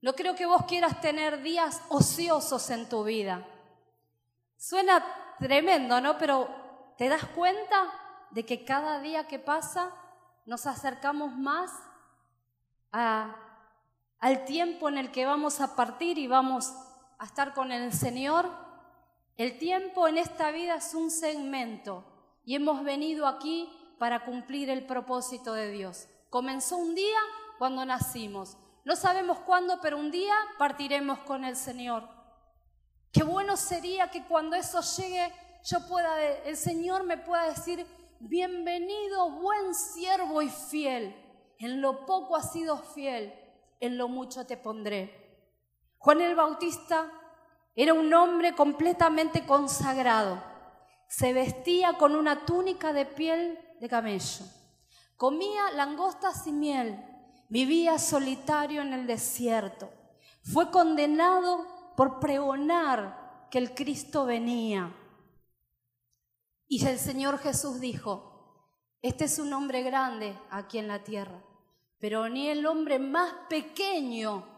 No 0.00 0.14
creo 0.14 0.34
que 0.34 0.46
vos 0.46 0.64
quieras 0.66 1.00
tener 1.00 1.42
días 1.42 1.82
ociosos 1.88 2.70
en 2.70 2.88
tu 2.88 3.04
vida. 3.04 3.46
Suena 4.56 5.04
tremendo, 5.38 6.00
¿no? 6.00 6.18
Pero 6.18 6.48
¿te 6.96 7.08
das 7.08 7.24
cuenta 7.26 7.92
de 8.30 8.44
que 8.44 8.64
cada 8.64 9.00
día 9.00 9.28
que 9.28 9.38
pasa 9.38 9.94
nos 10.46 10.66
acercamos 10.66 11.36
más 11.36 11.70
al 12.90 14.44
tiempo 14.44 14.88
en 14.88 14.98
el 14.98 15.12
que 15.12 15.24
vamos 15.24 15.60
a 15.60 15.76
partir 15.76 16.18
y 16.18 16.26
vamos 16.26 16.72
a 17.18 17.24
estar 17.24 17.54
con 17.54 17.72
el 17.72 17.92
Señor? 17.92 18.50
El 19.36 19.58
tiempo 19.58 20.08
en 20.08 20.18
esta 20.18 20.50
vida 20.50 20.76
es 20.76 20.94
un 20.94 21.10
segmento 21.10 22.11
y 22.44 22.54
hemos 22.54 22.82
venido 22.84 23.26
aquí 23.26 23.68
para 23.98 24.24
cumplir 24.24 24.70
el 24.70 24.86
propósito 24.86 25.52
de 25.52 25.70
Dios. 25.70 26.08
Comenzó 26.30 26.76
un 26.76 26.94
día 26.94 27.18
cuando 27.58 27.84
nacimos. 27.84 28.56
No 28.84 28.96
sabemos 28.96 29.38
cuándo, 29.40 29.78
pero 29.80 29.98
un 29.98 30.10
día 30.10 30.34
partiremos 30.58 31.20
con 31.20 31.44
el 31.44 31.56
Señor. 31.56 32.08
Qué 33.12 33.22
bueno 33.22 33.56
sería 33.56 34.10
que 34.10 34.24
cuando 34.24 34.56
eso 34.56 34.80
llegue, 34.96 35.32
yo 35.64 35.86
pueda, 35.86 36.20
el 36.20 36.56
Señor 36.56 37.04
me 37.04 37.18
pueda 37.18 37.44
decir, 37.44 37.86
bienvenido, 38.18 39.30
buen 39.30 39.74
siervo 39.74 40.42
y 40.42 40.48
fiel. 40.48 41.14
En 41.58 41.80
lo 41.80 42.06
poco 42.06 42.34
has 42.34 42.52
sido 42.52 42.76
fiel, 42.78 43.32
en 43.78 43.98
lo 43.98 44.08
mucho 44.08 44.46
te 44.46 44.56
pondré. 44.56 45.22
Juan 45.98 46.20
el 46.20 46.34
Bautista 46.34 47.08
era 47.76 47.94
un 47.94 48.12
hombre 48.12 48.54
completamente 48.54 49.46
consagrado. 49.46 50.51
Se 51.12 51.34
vestía 51.34 51.98
con 51.98 52.16
una 52.16 52.46
túnica 52.46 52.94
de 52.94 53.04
piel 53.04 53.58
de 53.80 53.88
camello. 53.90 54.46
Comía 55.18 55.70
langostas 55.72 56.46
y 56.46 56.52
miel. 56.52 57.04
Vivía 57.50 57.98
solitario 57.98 58.80
en 58.80 58.94
el 58.94 59.06
desierto. 59.06 59.90
Fue 60.42 60.70
condenado 60.70 61.66
por 61.98 62.18
pregonar 62.18 63.46
que 63.50 63.58
el 63.58 63.74
Cristo 63.74 64.24
venía. 64.24 64.90
Y 66.66 66.82
el 66.86 66.98
Señor 66.98 67.36
Jesús 67.36 67.78
dijo, 67.78 68.64
este 69.02 69.26
es 69.26 69.38
un 69.38 69.52
hombre 69.52 69.82
grande 69.82 70.34
aquí 70.48 70.78
en 70.78 70.88
la 70.88 71.04
tierra, 71.04 71.44
pero 71.98 72.30
ni 72.30 72.48
el 72.48 72.64
hombre 72.64 72.98
más 72.98 73.34
pequeño 73.50 74.48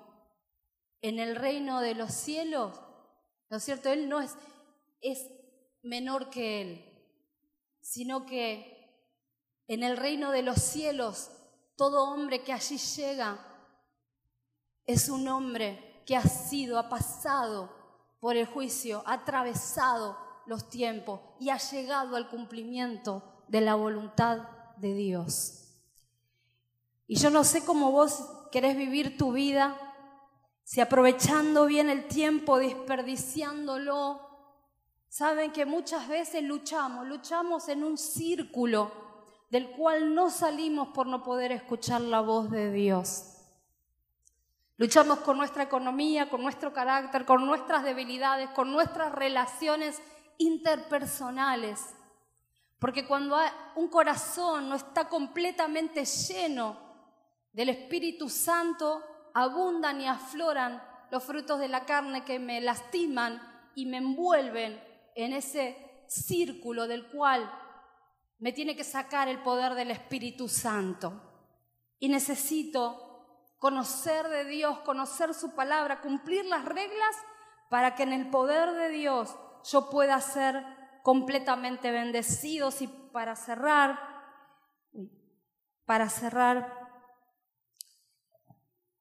en 1.03 1.19
el 1.19 1.35
reino 1.35 1.81
de 1.81 1.97
los 1.97 2.13
cielos 2.13 2.81
¿No 3.51 3.59
es 3.59 3.65
cierto? 3.65 3.91
Él 3.91 4.09
no 4.09 4.21
es, 4.21 4.35
es 5.01 5.29
menor 5.85 6.31
que 6.31 6.63
Él, 6.63 6.85
sino 7.81 8.27
que 8.27 8.75
en 9.69 9.83
el 9.83 9.97
reino 9.97 10.31
de 10.31 10.43
los 10.43 10.61
cielos, 10.61 11.31
todo 11.77 12.11
hombre 12.11 12.43
que 12.43 12.53
allí 12.53 12.79
llega 12.79 13.39
es 14.87 15.09
un 15.09 15.29
hombre 15.29 16.03
que 16.07 16.17
ha 16.17 16.23
sido, 16.23 16.79
ha 16.79 16.89
pasado 16.89 17.71
por 18.21 18.37
el 18.37 18.47
juicio, 18.47 19.03
ha 19.07 19.15
atravesado 19.15 20.19
los 20.47 20.69
tiempos 20.69 21.21
y 21.41 21.51
ha 21.51 21.59
llegado 21.59 22.17
al 22.17 22.29
cumplimiento 22.29 23.23
de 23.49 23.61
la 23.61 23.75
voluntad 23.75 24.49
de 24.77 24.95
Dios. 24.95 25.65
Y 27.07 27.17
yo 27.17 27.31
no 27.31 27.45
sé 27.45 27.65
cómo 27.65 27.91
vos 27.91 28.25
querés 28.51 28.77
vivir 28.77 29.19
tu 29.19 29.33
vida, 29.33 29.77
si 30.63 30.81
aprovechando 30.81 31.67
bien 31.67 31.91
el 31.91 32.09
tiempo, 32.09 32.59
desperdiciándolo, 32.59 34.24
saben 35.15 35.53
que 35.53 35.65
muchas 35.65 36.09
veces 36.09 36.43
luchamos, 36.43 37.07
luchamos 37.07 37.69
en 37.69 37.85
un 37.85 37.97
círculo 37.97 38.91
del 39.49 39.71
cual 39.71 40.13
no 40.13 40.29
salimos 40.29 40.89
por 40.89 41.07
no 41.07 41.23
poder 41.23 41.53
escuchar 41.53 42.01
la 42.01 42.21
voz 42.21 42.51
de 42.51 42.73
Dios. 42.73 43.37
Luchamos 44.77 45.21
con 45.21 45.37
nuestra 45.37 45.63
economía, 45.63 46.29
con 46.29 46.43
nuestro 46.43 46.73
carácter, 46.73 47.25
con 47.25 47.47
nuestras 47.47 47.85
debilidades, 47.85 48.51
con 48.51 48.73
nuestras 48.73 49.13
relaciones 49.13 50.03
interpersonales. 50.39 51.95
Porque 52.81 53.07
cuando 53.07 53.37
un 53.77 53.87
corazón 53.87 54.69
no 54.69 54.75
está 54.75 55.09
completamente 55.09 56.05
lleno 56.05 56.77
del 57.53 57.69
Espíritu 57.69 58.29
Santo, 58.29 59.01
abundan 59.33 60.01
y 60.01 60.09
afloran 60.09 60.83
los 61.13 61.23
frutos 61.23 61.61
de 61.61 61.69
la 61.69 61.85
carne 61.85 62.25
que 62.25 62.41
me 62.41 62.61
lastiman 62.61 63.71
y 63.77 63.87
me 63.87 63.99
envuelven 63.99 64.94
en 65.15 65.33
ese 65.33 66.05
círculo 66.09 66.87
del 66.87 67.09
cual 67.11 67.51
me 68.39 68.53
tiene 68.53 68.77
que 68.77 68.85
sacar 68.85 69.29
el 69.29 69.43
poder 69.43 69.75
del 69.75 69.91
Espíritu 69.91 70.49
Santo. 70.49 71.13
Y 71.99 72.09
necesito 72.09 73.57
conocer 73.59 74.29
de 74.29 74.45
Dios, 74.45 74.81
conocer 74.81 75.33
su 75.33 75.55
palabra, 75.55 76.01
cumplir 76.01 76.45
las 76.45 76.65
reglas 76.65 77.17
para 77.71 77.95
que 77.95 78.03
en 78.03 78.13
el 78.13 78.29
poder 78.31 78.73
de 78.73 78.91
Dios 78.91 79.35
yo 79.65 79.89
pueda 79.89 80.21
ser 80.21 80.65
completamente 81.03 81.91
bendecido. 81.91 82.71
Y 82.81 82.87
para 82.87 83.37
cerrar, 83.37 83.99
para 85.87 86.09
cerrar, 86.09 86.91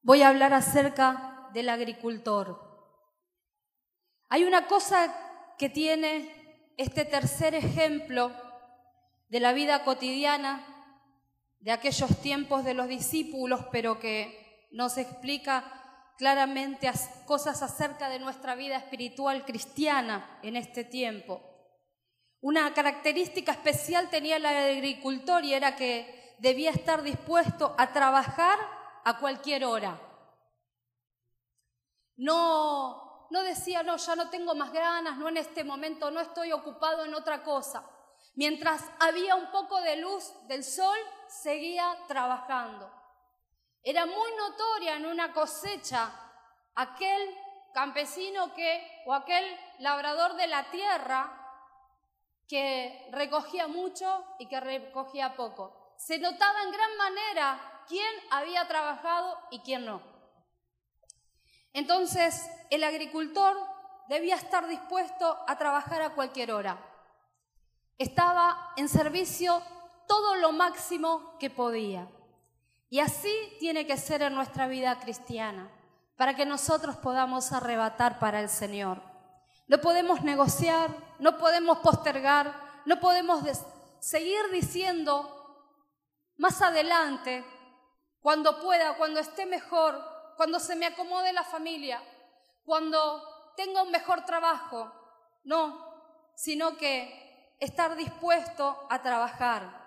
voy 0.02 0.22
a 0.22 0.28
hablar 0.28 0.54
acerca 0.54 1.50
del 1.52 1.68
agricultor. 1.68 2.62
Hay 4.30 4.44
una 4.44 4.66
cosa 4.66 5.23
que 5.58 5.68
tiene 5.68 6.72
este 6.76 7.04
tercer 7.04 7.54
ejemplo 7.54 8.32
de 9.28 9.40
la 9.40 9.52
vida 9.52 9.84
cotidiana 9.84 10.66
de 11.60 11.72
aquellos 11.72 12.20
tiempos 12.20 12.64
de 12.64 12.74
los 12.74 12.88
discípulos, 12.88 13.64
pero 13.72 13.98
que 13.98 14.68
nos 14.70 14.98
explica 14.98 15.64
claramente 16.18 16.90
cosas 17.26 17.62
acerca 17.62 18.08
de 18.08 18.18
nuestra 18.18 18.54
vida 18.54 18.76
espiritual 18.76 19.44
cristiana 19.44 20.38
en 20.42 20.56
este 20.56 20.84
tiempo. 20.84 21.40
Una 22.40 22.74
característica 22.74 23.52
especial 23.52 24.10
tenía 24.10 24.36
el 24.36 24.46
agricultor 24.46 25.44
y 25.44 25.54
era 25.54 25.76
que 25.76 26.34
debía 26.38 26.70
estar 26.70 27.02
dispuesto 27.02 27.74
a 27.78 27.92
trabajar 27.92 28.58
a 29.04 29.18
cualquier 29.18 29.64
hora. 29.64 29.98
No, 32.16 33.13
no 33.30 33.42
decía, 33.42 33.82
no, 33.82 33.96
ya 33.96 34.16
no 34.16 34.30
tengo 34.30 34.54
más 34.54 34.72
ganas, 34.72 35.16
no 35.16 35.28
en 35.28 35.36
este 35.36 35.64
momento, 35.64 36.10
no 36.10 36.20
estoy 36.20 36.52
ocupado 36.52 37.04
en 37.04 37.14
otra 37.14 37.42
cosa. 37.42 37.84
Mientras 38.34 38.82
había 39.00 39.36
un 39.36 39.50
poco 39.50 39.80
de 39.80 39.96
luz 39.96 40.32
del 40.48 40.64
sol, 40.64 40.96
seguía 41.28 41.96
trabajando. 42.08 42.90
Era 43.82 44.06
muy 44.06 44.32
notoria 44.36 44.96
en 44.96 45.06
una 45.06 45.32
cosecha 45.32 46.10
aquel 46.74 47.36
campesino 47.72 48.54
que, 48.54 49.02
o 49.06 49.12
aquel 49.12 49.44
labrador 49.78 50.34
de 50.34 50.46
la 50.46 50.70
tierra 50.70 51.40
que 52.48 53.08
recogía 53.12 53.68
mucho 53.68 54.24
y 54.38 54.46
que 54.48 54.60
recogía 54.60 55.34
poco. 55.34 55.94
Se 55.96 56.18
notaba 56.18 56.62
en 56.62 56.72
gran 56.72 56.96
manera 56.96 57.84
quién 57.86 58.14
había 58.30 58.66
trabajado 58.66 59.38
y 59.50 59.60
quién 59.60 59.84
no. 59.84 60.13
Entonces, 61.74 62.48
el 62.70 62.84
agricultor 62.84 63.56
debía 64.08 64.36
estar 64.36 64.66
dispuesto 64.68 65.38
a 65.46 65.58
trabajar 65.58 66.00
a 66.02 66.14
cualquier 66.14 66.52
hora. 66.52 66.78
Estaba 67.98 68.72
en 68.76 68.88
servicio 68.88 69.60
todo 70.06 70.36
lo 70.36 70.52
máximo 70.52 71.36
que 71.38 71.50
podía. 71.50 72.08
Y 72.88 73.00
así 73.00 73.32
tiene 73.58 73.86
que 73.86 73.96
ser 73.96 74.22
en 74.22 74.34
nuestra 74.34 74.68
vida 74.68 75.00
cristiana, 75.00 75.68
para 76.16 76.34
que 76.34 76.46
nosotros 76.46 76.96
podamos 76.96 77.52
arrebatar 77.52 78.20
para 78.20 78.40
el 78.40 78.48
Señor. 78.48 79.02
No 79.66 79.80
podemos 79.80 80.22
negociar, 80.22 80.90
no 81.18 81.38
podemos 81.38 81.78
postergar, 81.78 82.54
no 82.84 83.00
podemos 83.00 83.42
seguir 83.98 84.48
diciendo 84.52 85.28
más 86.36 86.62
adelante 86.62 87.44
cuando 88.20 88.60
pueda, 88.60 88.96
cuando 88.96 89.18
esté 89.18 89.44
mejor, 89.46 90.13
cuando 90.36 90.58
se 90.60 90.76
me 90.76 90.86
acomode 90.86 91.32
la 91.32 91.44
familia, 91.44 92.02
cuando 92.64 93.52
tenga 93.56 93.82
un 93.82 93.90
mejor 93.90 94.24
trabajo. 94.24 94.92
No, 95.44 96.32
sino 96.34 96.76
que 96.76 97.56
estar 97.60 97.96
dispuesto 97.96 98.86
a 98.90 99.02
trabajar. 99.02 99.84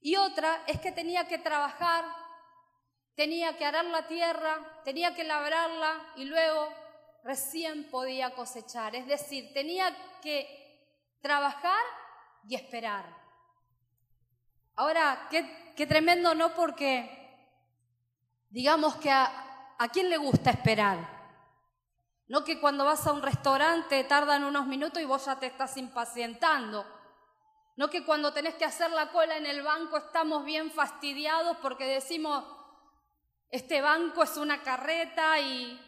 Y 0.00 0.16
otra 0.16 0.62
es 0.66 0.80
que 0.80 0.92
tenía 0.92 1.26
que 1.26 1.38
trabajar, 1.38 2.04
tenía 3.14 3.56
que 3.56 3.64
arar 3.64 3.84
la 3.86 4.06
tierra, 4.06 4.82
tenía 4.84 5.14
que 5.14 5.24
labrarla 5.24 6.12
y 6.16 6.24
luego 6.24 6.68
recién 7.22 7.90
podía 7.90 8.34
cosechar. 8.34 8.94
Es 8.94 9.06
decir, 9.06 9.52
tenía 9.54 9.96
que 10.20 11.18
trabajar 11.22 11.82
y 12.46 12.54
esperar. 12.54 13.06
Ahora, 14.76 15.28
qué, 15.30 15.86
tremendo, 15.86 16.34
¿no? 16.34 16.54
Porque 16.54 17.08
digamos 18.50 18.96
que 18.96 19.10
a, 19.10 19.44
a 19.78 19.88
quién 19.88 20.10
le 20.10 20.16
gusta 20.16 20.50
esperar. 20.50 21.14
No 22.26 22.44
que 22.44 22.60
cuando 22.60 22.84
vas 22.84 23.06
a 23.06 23.12
un 23.12 23.22
restaurante 23.22 24.02
tardan 24.04 24.44
unos 24.44 24.66
minutos 24.66 25.02
y 25.02 25.04
vos 25.04 25.26
ya 25.26 25.38
te 25.38 25.46
estás 25.46 25.76
impacientando. 25.76 26.86
No 27.76 27.90
que 27.90 28.04
cuando 28.04 28.32
tenés 28.32 28.54
que 28.54 28.64
hacer 28.64 28.90
la 28.92 29.10
cola 29.10 29.36
en 29.36 29.46
el 29.46 29.62
banco 29.62 29.96
estamos 29.96 30.44
bien 30.44 30.70
fastidiados 30.70 31.56
porque 31.58 31.84
decimos, 31.84 32.44
este 33.50 33.80
banco 33.82 34.22
es 34.22 34.36
una 34.36 34.62
carreta 34.62 35.38
y, 35.40 35.80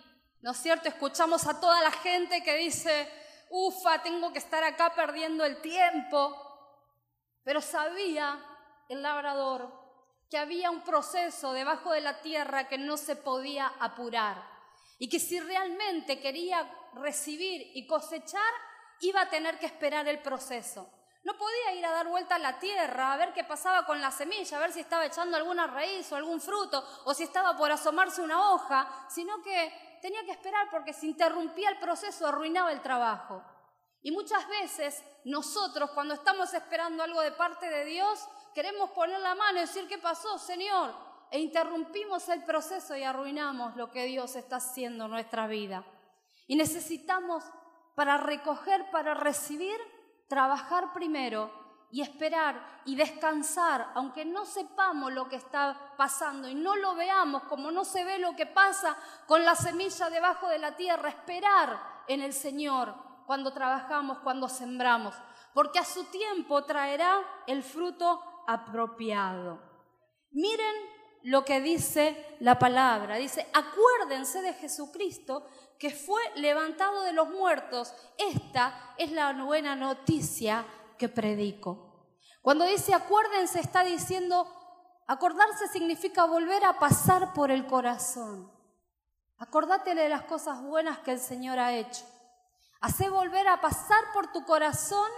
¿no 0.43 0.51
es 0.51 0.59
cierto? 0.59 0.89
Escuchamos 0.89 1.47
a 1.47 1.61
toda 1.61 1.80
la 1.80 1.93
gente 1.93 2.43
que 2.43 2.57
dice, 2.57 3.11
ufa, 3.51 4.03
tengo 4.03 4.32
que 4.32 4.39
estar 4.39 4.62
acá 4.64 4.95
perdiendo 4.95 5.45
el 5.45 5.61
tiempo. 5.62 6.43
Pero 7.45 7.61
sabía 7.61 8.39
el 8.89 9.03
labrador 9.03 9.86
que 10.30 10.38
había 10.38 10.70
un 10.70 10.82
proceso 10.82 11.52
debajo 11.52 11.92
de 11.92 12.00
la 12.00 12.20
tierra 12.20 12.68
que 12.68 12.78
no 12.78 12.96
se 12.96 13.16
podía 13.16 13.72
apurar 13.78 14.42
y 14.98 15.08
que 15.08 15.20
si 15.20 15.38
realmente 15.40 16.20
quería 16.20 16.68
recibir 16.94 17.70
y 17.74 17.86
cosechar, 17.86 18.52
iba 19.00 19.22
a 19.22 19.28
tener 19.28 19.58
que 19.58 19.66
esperar 19.66 20.08
el 20.08 20.20
proceso. 20.20 20.90
No 21.22 21.36
podía 21.36 21.74
ir 21.74 21.84
a 21.84 21.90
dar 21.90 22.06
vuelta 22.06 22.36
a 22.36 22.38
la 22.38 22.58
tierra 22.58 23.12
a 23.12 23.16
ver 23.16 23.32
qué 23.32 23.44
pasaba 23.44 23.84
con 23.84 24.00
la 24.00 24.10
semilla, 24.10 24.56
a 24.56 24.60
ver 24.60 24.72
si 24.72 24.80
estaba 24.80 25.04
echando 25.04 25.36
alguna 25.36 25.66
raíz 25.66 26.10
o 26.12 26.16
algún 26.16 26.40
fruto 26.40 26.84
o 27.04 27.14
si 27.14 27.24
estaba 27.24 27.56
por 27.56 27.70
asomarse 27.70 28.22
una 28.22 28.52
hoja, 28.52 29.06
sino 29.08 29.42
que 29.42 29.98
tenía 30.00 30.24
que 30.24 30.30
esperar 30.30 30.68
porque 30.70 30.92
si 30.92 31.08
interrumpía 31.08 31.70
el 31.70 31.78
proceso 31.78 32.26
arruinaba 32.26 32.70
el 32.72 32.80
trabajo. 32.80 33.42
Y 34.02 34.12
muchas 34.12 34.46
veces 34.48 35.02
nosotros 35.24 35.90
cuando 35.90 36.14
estamos 36.14 36.54
esperando 36.54 37.02
algo 37.02 37.20
de 37.20 37.32
parte 37.32 37.68
de 37.68 37.84
Dios, 37.84 38.24
queremos 38.57 38.88
poner 38.92 39.20
la 39.20 39.34
mano 39.34 39.59
y 39.59 39.61
decir, 39.61 39.86
¿qué 39.86 39.98
pasó, 39.98 40.38
Señor? 40.38 40.94
E 41.30 41.38
interrumpimos 41.38 42.26
el 42.30 42.42
proceso 42.42 42.96
y 42.96 43.02
arruinamos 43.02 43.76
lo 43.76 43.90
que 43.90 44.07
Dios 44.07 44.34
está 44.34 44.57
haciendo 44.57 45.04
en 45.04 45.11
nuestra 45.11 45.46
vida. 45.46 45.84
Y 46.46 46.57
necesitamos, 46.57 47.44
para 47.94 48.16
recoger, 48.16 48.90
para 48.90 49.12
recibir, 49.12 49.76
trabajar 50.26 50.94
primero 50.94 51.52
y 51.90 52.00
esperar 52.00 52.80
y 52.86 52.96
descansar, 52.96 53.90
aunque 53.94 54.24
no 54.24 54.46
sepamos 54.46 55.12
lo 55.12 55.28
que 55.28 55.36
está 55.36 55.92
pasando 55.98 56.48
y 56.48 56.54
no 56.54 56.76
lo 56.76 56.94
veamos, 56.94 57.42
como 57.42 57.70
no 57.70 57.84
se 57.84 58.07
ve 58.07 58.18
lo 58.18 58.34
que 58.36 58.46
pasa 58.46 58.96
con 59.26 59.44
la 59.44 59.54
semilla 59.54 60.09
debajo 60.09 60.48
de 60.48 60.61
la 60.61 60.74
tierra, 60.76 61.11
esperar 61.11 61.78
en 62.09 62.22
el 62.22 62.32
Señor 62.32 62.94
cuando 63.26 63.52
trabajamos, 63.52 64.20
cuando 64.20 64.48
sembramos, 64.48 65.14
porque 65.52 65.78
a 65.78 65.84
su 65.84 66.04
tiempo 66.04 66.64
traerá 66.64 67.20
el 67.46 67.62
fruto 67.62 68.36
apropiado. 68.47 69.61
Miren 70.30 70.74
lo 71.26 71.44
que 71.44 71.61
dice 71.61 72.36
la 72.40 72.59
palabra. 72.59 73.16
Dice, 73.16 73.47
acuérdense 73.53 74.42
de 74.42 74.55
Jesucristo 74.55 75.47
que 75.78 75.90
fue 75.90 76.22
levantado 76.36 77.03
de 77.03 77.12
los 77.12 77.28
muertos. 77.28 77.94
Esta 78.16 78.94
es 78.97 79.11
la 79.12 79.32
buena 79.32 79.74
noticia 79.74 80.64
que 80.99 81.09
predico. 81.09 82.12
Cuando 82.42 82.64
dice 82.64 82.94
acuérdense 82.94 83.61
está 83.61 83.82
diciendo, 83.82 84.47
acordarse 85.09 85.66
significa 85.68 86.24
volver 86.26 86.64
a 86.64 86.78
pasar 86.78 87.32
por 87.32 87.51
el 87.51 87.66
corazón. 87.66 88.53
Acordate 89.38 89.94
de 89.94 90.09
las 90.09 90.22
cosas 90.22 90.62
buenas 90.62 91.01
que 91.01 91.12
el 91.12 91.18
Señor 91.18 91.59
ha 91.59 91.74
hecho. 91.74 92.05
Hace 92.80 93.09
volver 93.09 93.49
a 93.49 93.61
pasar 93.61 94.12
por 94.12 94.30
tu 94.32 94.44
corazón 94.44 95.11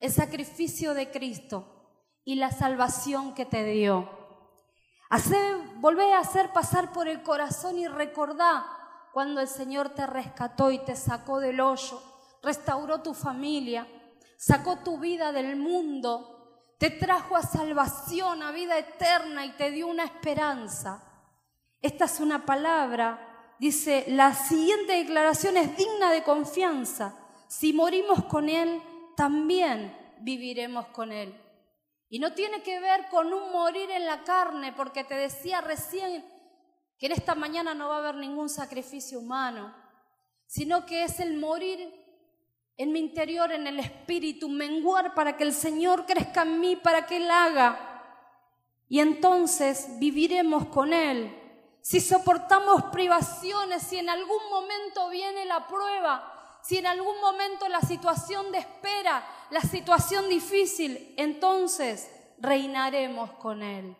el 0.00 0.12
sacrificio 0.12 0.94
de 0.94 1.10
Cristo 1.10 1.75
y 2.26 2.34
la 2.34 2.50
salvación 2.50 3.34
que 3.34 3.46
te 3.46 3.64
dio. 3.64 4.10
Hace 5.08 5.38
volver 5.76 6.12
a 6.12 6.18
hacer 6.18 6.52
pasar 6.52 6.92
por 6.92 7.06
el 7.06 7.22
corazón 7.22 7.78
y 7.78 7.86
recordar 7.86 8.64
cuando 9.12 9.40
el 9.40 9.46
Señor 9.46 9.90
te 9.90 10.04
rescató 10.06 10.72
y 10.72 10.78
te 10.80 10.96
sacó 10.96 11.38
del 11.38 11.60
hoyo, 11.60 12.02
restauró 12.42 13.00
tu 13.00 13.14
familia, 13.14 13.86
sacó 14.36 14.78
tu 14.78 14.98
vida 14.98 15.30
del 15.30 15.54
mundo, 15.54 16.74
te 16.78 16.90
trajo 16.90 17.36
a 17.36 17.42
salvación, 17.42 18.42
a 18.42 18.50
vida 18.50 18.76
eterna 18.76 19.46
y 19.46 19.52
te 19.52 19.70
dio 19.70 19.86
una 19.86 20.04
esperanza. 20.04 21.04
Esta 21.80 22.06
es 22.06 22.18
una 22.18 22.44
palabra, 22.44 23.54
dice, 23.60 24.04
la 24.08 24.34
siguiente 24.34 24.94
declaración 24.94 25.56
es 25.56 25.76
digna 25.76 26.10
de 26.10 26.24
confianza. 26.24 27.14
Si 27.46 27.72
morimos 27.72 28.24
con 28.24 28.48
Él, 28.48 28.82
también 29.16 29.96
viviremos 30.18 30.88
con 30.88 31.12
Él. 31.12 31.45
Y 32.08 32.18
no 32.18 32.32
tiene 32.32 32.62
que 32.62 32.78
ver 32.80 33.08
con 33.08 33.32
un 33.32 33.50
morir 33.50 33.90
en 33.90 34.06
la 34.06 34.22
carne, 34.22 34.72
porque 34.72 35.04
te 35.04 35.14
decía 35.14 35.60
recién 35.60 36.24
que 36.98 37.06
en 37.06 37.12
esta 37.12 37.34
mañana 37.34 37.74
no 37.74 37.88
va 37.88 37.96
a 37.96 37.98
haber 37.98 38.14
ningún 38.16 38.48
sacrificio 38.48 39.18
humano, 39.18 39.74
sino 40.46 40.86
que 40.86 41.04
es 41.04 41.20
el 41.20 41.36
morir 41.36 41.92
en 42.76 42.92
mi 42.92 43.00
interior, 43.00 43.50
en 43.52 43.66
el 43.66 43.80
espíritu, 43.80 44.48
menguar 44.48 45.14
para 45.14 45.36
que 45.36 45.44
el 45.44 45.52
Señor 45.52 46.06
crezca 46.06 46.42
en 46.42 46.60
mí, 46.60 46.76
para 46.76 47.06
que 47.06 47.16
Él 47.16 47.30
haga. 47.30 47.96
Y 48.88 49.00
entonces 49.00 49.98
viviremos 49.98 50.66
con 50.66 50.92
Él. 50.92 51.34
Si 51.80 52.00
soportamos 52.00 52.84
privaciones, 52.84 53.82
si 53.82 53.98
en 53.98 54.10
algún 54.10 54.50
momento 54.50 55.08
viene 55.08 55.44
la 55.44 55.66
prueba, 55.66 56.58
si 56.62 56.78
en 56.78 56.86
algún 56.86 57.20
momento 57.20 57.68
la 57.68 57.80
situación 57.80 58.50
de 58.52 58.58
espera, 58.58 59.24
la 59.50 59.60
situación 59.60 60.28
difícil, 60.28 61.14
entonces 61.16 62.10
reinaremos 62.38 63.30
con 63.32 63.62
Él. 63.62 63.96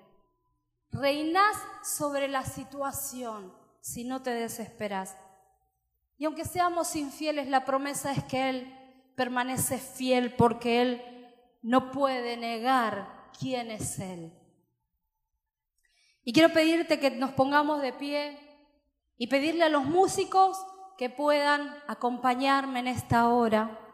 Reinas 0.91 1.57
sobre 1.83 2.29
la 2.29 2.45
situación 2.45 3.53
si 3.81 4.05
no 4.05 4.23
te 4.23 4.31
desesperas. 4.31 5.17
Y 6.19 6.25
aunque 6.25 6.45
seamos 6.45 6.97
infieles, 6.97 7.49
la 7.49 7.65
promesa 7.65 8.13
es 8.13 8.25
que 8.25 8.49
Él 8.49 9.13
permanece 9.15 9.79
fiel 9.79 10.35
porque 10.35 10.83
Él 10.83 11.03
no 11.63 11.91
puede 11.91 12.37
negar 12.37 13.31
quién 13.39 13.71
es 13.71 13.99
Él. 13.99 14.33
Y 16.25 16.33
quiero 16.33 16.53
pedirte 16.53 16.99
que 16.99 17.11
nos 17.11 17.33
pongamos 17.33 17.81
de 17.83 17.93
pie 17.93 18.39
y 19.17 19.29
pedirle 19.29 19.65
a 19.65 19.69
los 19.69 19.85
músicos 19.85 20.59
que 20.99 21.11
puedan 21.11 21.77
acompañarme 21.87 22.81
en 22.81 22.89
esta 22.89 23.29
hora. 23.29 23.86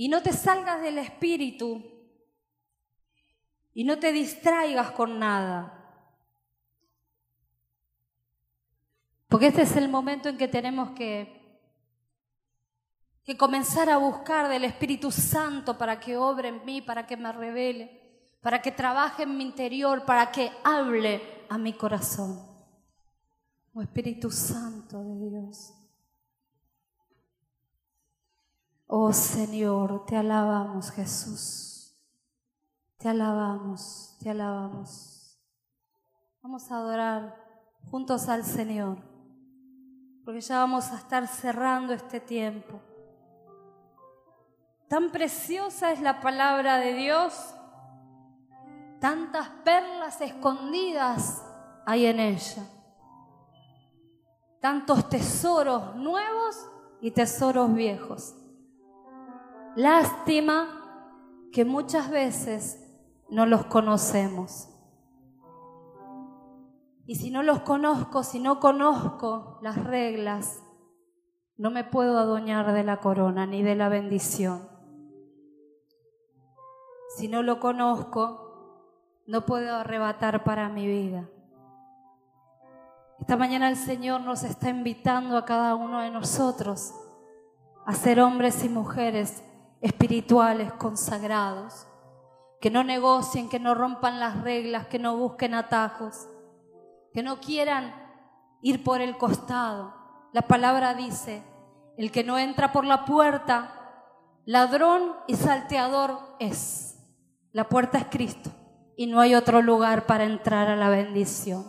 Y 0.00 0.06
no 0.06 0.22
te 0.22 0.32
salgas 0.32 0.80
del 0.80 0.96
espíritu 0.96 1.82
y 3.74 3.82
no 3.82 3.98
te 3.98 4.12
distraigas 4.12 4.92
con 4.92 5.18
nada. 5.18 5.74
Porque 9.26 9.48
este 9.48 9.62
es 9.62 9.74
el 9.74 9.88
momento 9.88 10.28
en 10.28 10.38
que 10.38 10.46
tenemos 10.46 10.92
que, 10.92 11.60
que 13.24 13.36
comenzar 13.36 13.90
a 13.90 13.96
buscar 13.96 14.48
del 14.48 14.62
Espíritu 14.62 15.10
Santo 15.10 15.76
para 15.76 15.98
que 15.98 16.16
obre 16.16 16.50
en 16.50 16.64
mí, 16.64 16.80
para 16.80 17.04
que 17.04 17.16
me 17.16 17.32
revele, 17.32 18.30
para 18.40 18.62
que 18.62 18.70
trabaje 18.70 19.24
en 19.24 19.36
mi 19.36 19.42
interior, 19.42 20.04
para 20.04 20.30
que 20.30 20.52
hable 20.62 21.44
a 21.48 21.58
mi 21.58 21.72
corazón. 21.72 22.40
Oh 23.74 23.82
Espíritu 23.82 24.30
Santo 24.30 25.02
de 25.02 25.28
Dios. 25.28 25.77
Oh 28.90 29.12
Señor, 29.12 30.06
te 30.06 30.16
alabamos 30.16 30.90
Jesús. 30.90 31.94
Te 32.96 33.10
alabamos, 33.10 34.16
te 34.18 34.30
alabamos. 34.30 35.38
Vamos 36.40 36.72
a 36.72 36.76
adorar 36.76 37.36
juntos 37.90 38.30
al 38.30 38.44
Señor, 38.44 38.96
porque 40.24 40.40
ya 40.40 40.60
vamos 40.60 40.90
a 40.90 40.96
estar 40.96 41.26
cerrando 41.26 41.92
este 41.92 42.18
tiempo. 42.18 42.80
Tan 44.88 45.10
preciosa 45.10 45.92
es 45.92 46.00
la 46.00 46.22
palabra 46.22 46.78
de 46.78 46.94
Dios, 46.94 47.54
tantas 49.00 49.50
perlas 49.66 50.18
escondidas 50.22 51.44
hay 51.84 52.06
en 52.06 52.20
ella, 52.20 52.62
tantos 54.60 55.10
tesoros 55.10 55.94
nuevos 55.94 56.70
y 57.02 57.10
tesoros 57.10 57.74
viejos. 57.74 58.34
Lástima 59.76 60.66
que 61.52 61.64
muchas 61.64 62.10
veces 62.10 62.84
no 63.30 63.46
los 63.46 63.64
conocemos. 63.66 64.68
Y 67.06 67.14
si 67.14 67.30
no 67.30 67.42
los 67.42 67.60
conozco, 67.60 68.22
si 68.22 68.38
no 68.38 68.60
conozco 68.60 69.58
las 69.62 69.82
reglas, 69.82 70.62
no 71.56 71.70
me 71.70 71.84
puedo 71.84 72.18
adueñar 72.18 72.72
de 72.72 72.84
la 72.84 72.98
corona 72.98 73.46
ni 73.46 73.62
de 73.62 73.74
la 73.74 73.88
bendición. 73.88 74.68
Si 77.16 77.28
no 77.28 77.42
lo 77.42 77.60
conozco, 77.60 79.22
no 79.26 79.44
puedo 79.46 79.74
arrebatar 79.74 80.44
para 80.44 80.68
mi 80.68 80.86
vida. 80.86 81.28
Esta 83.18 83.36
mañana 83.36 83.68
el 83.68 83.76
Señor 83.76 84.20
nos 84.20 84.44
está 84.44 84.68
invitando 84.68 85.36
a 85.36 85.44
cada 85.44 85.74
uno 85.74 86.00
de 86.00 86.10
nosotros 86.10 86.94
a 87.84 87.94
ser 87.94 88.20
hombres 88.20 88.62
y 88.64 88.68
mujeres 88.68 89.42
espirituales 89.80 90.72
consagrados, 90.72 91.86
que 92.60 92.70
no 92.70 92.82
negocien, 92.84 93.48
que 93.48 93.60
no 93.60 93.74
rompan 93.74 94.18
las 94.18 94.42
reglas, 94.42 94.86
que 94.88 94.98
no 94.98 95.16
busquen 95.16 95.54
atajos, 95.54 96.28
que 97.12 97.22
no 97.22 97.40
quieran 97.40 97.94
ir 98.62 98.82
por 98.82 99.00
el 99.00 99.16
costado. 99.16 99.94
La 100.32 100.42
palabra 100.42 100.94
dice, 100.94 101.42
el 101.96 102.10
que 102.10 102.24
no 102.24 102.38
entra 102.38 102.72
por 102.72 102.84
la 102.84 103.04
puerta, 103.04 103.72
ladrón 104.44 105.14
y 105.26 105.36
salteador 105.36 106.36
es. 106.38 106.96
La 107.52 107.68
puerta 107.68 107.98
es 107.98 108.06
Cristo 108.10 108.50
y 108.96 109.06
no 109.06 109.20
hay 109.20 109.34
otro 109.34 109.62
lugar 109.62 110.06
para 110.06 110.24
entrar 110.24 110.68
a 110.68 110.76
la 110.76 110.88
bendición. 110.88 111.64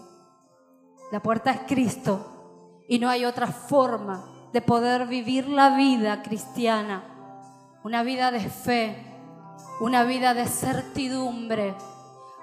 La 1.11 1.21
puerta 1.21 1.51
es 1.51 1.59
Cristo 1.67 2.83
y 2.87 2.99
no 2.99 3.09
hay 3.09 3.25
otra 3.25 3.47
forma 3.47 4.25
de 4.51 4.61
poder 4.61 5.07
vivir 5.07 5.47
la 5.47 5.75
vida 5.75 6.21
cristiana, 6.23 7.08
una 7.89 8.03
vida 8.03 8.29
de 8.29 8.41
fe, 8.41 8.95
una 9.79 10.03
vida 10.03 10.35
de 10.35 10.45
certidumbre, 10.45 11.73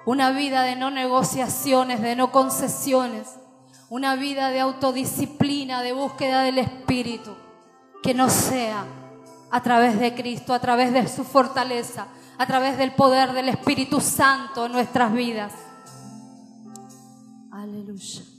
una 0.05 0.31
vida 0.31 0.63
de 0.63 0.75
no 0.75 0.91
negociaciones, 0.91 2.01
de 2.01 2.17
no 2.17 2.33
concesiones, 2.33 3.39
una 3.87 4.17
vida 4.17 4.49
de 4.49 4.59
autodisciplina, 4.59 5.81
de 5.83 5.93
búsqueda 5.93 6.41
del 6.41 6.57
Espíritu, 6.57 7.33
que 8.03 8.13
no 8.13 8.29
sea 8.29 8.83
a 9.49 9.63
través 9.63 9.97
de 9.97 10.13
Cristo, 10.15 10.53
a 10.53 10.59
través 10.59 10.91
de 10.91 11.07
su 11.07 11.23
fortaleza, 11.23 12.07
a 12.37 12.45
través 12.45 12.77
del 12.77 12.91
poder 12.91 13.31
del 13.31 13.47
Espíritu 13.47 14.01
Santo 14.01 14.65
en 14.65 14.73
nuestras 14.73 15.13
vidas. 15.13 15.53
Aleluya. 17.53 18.36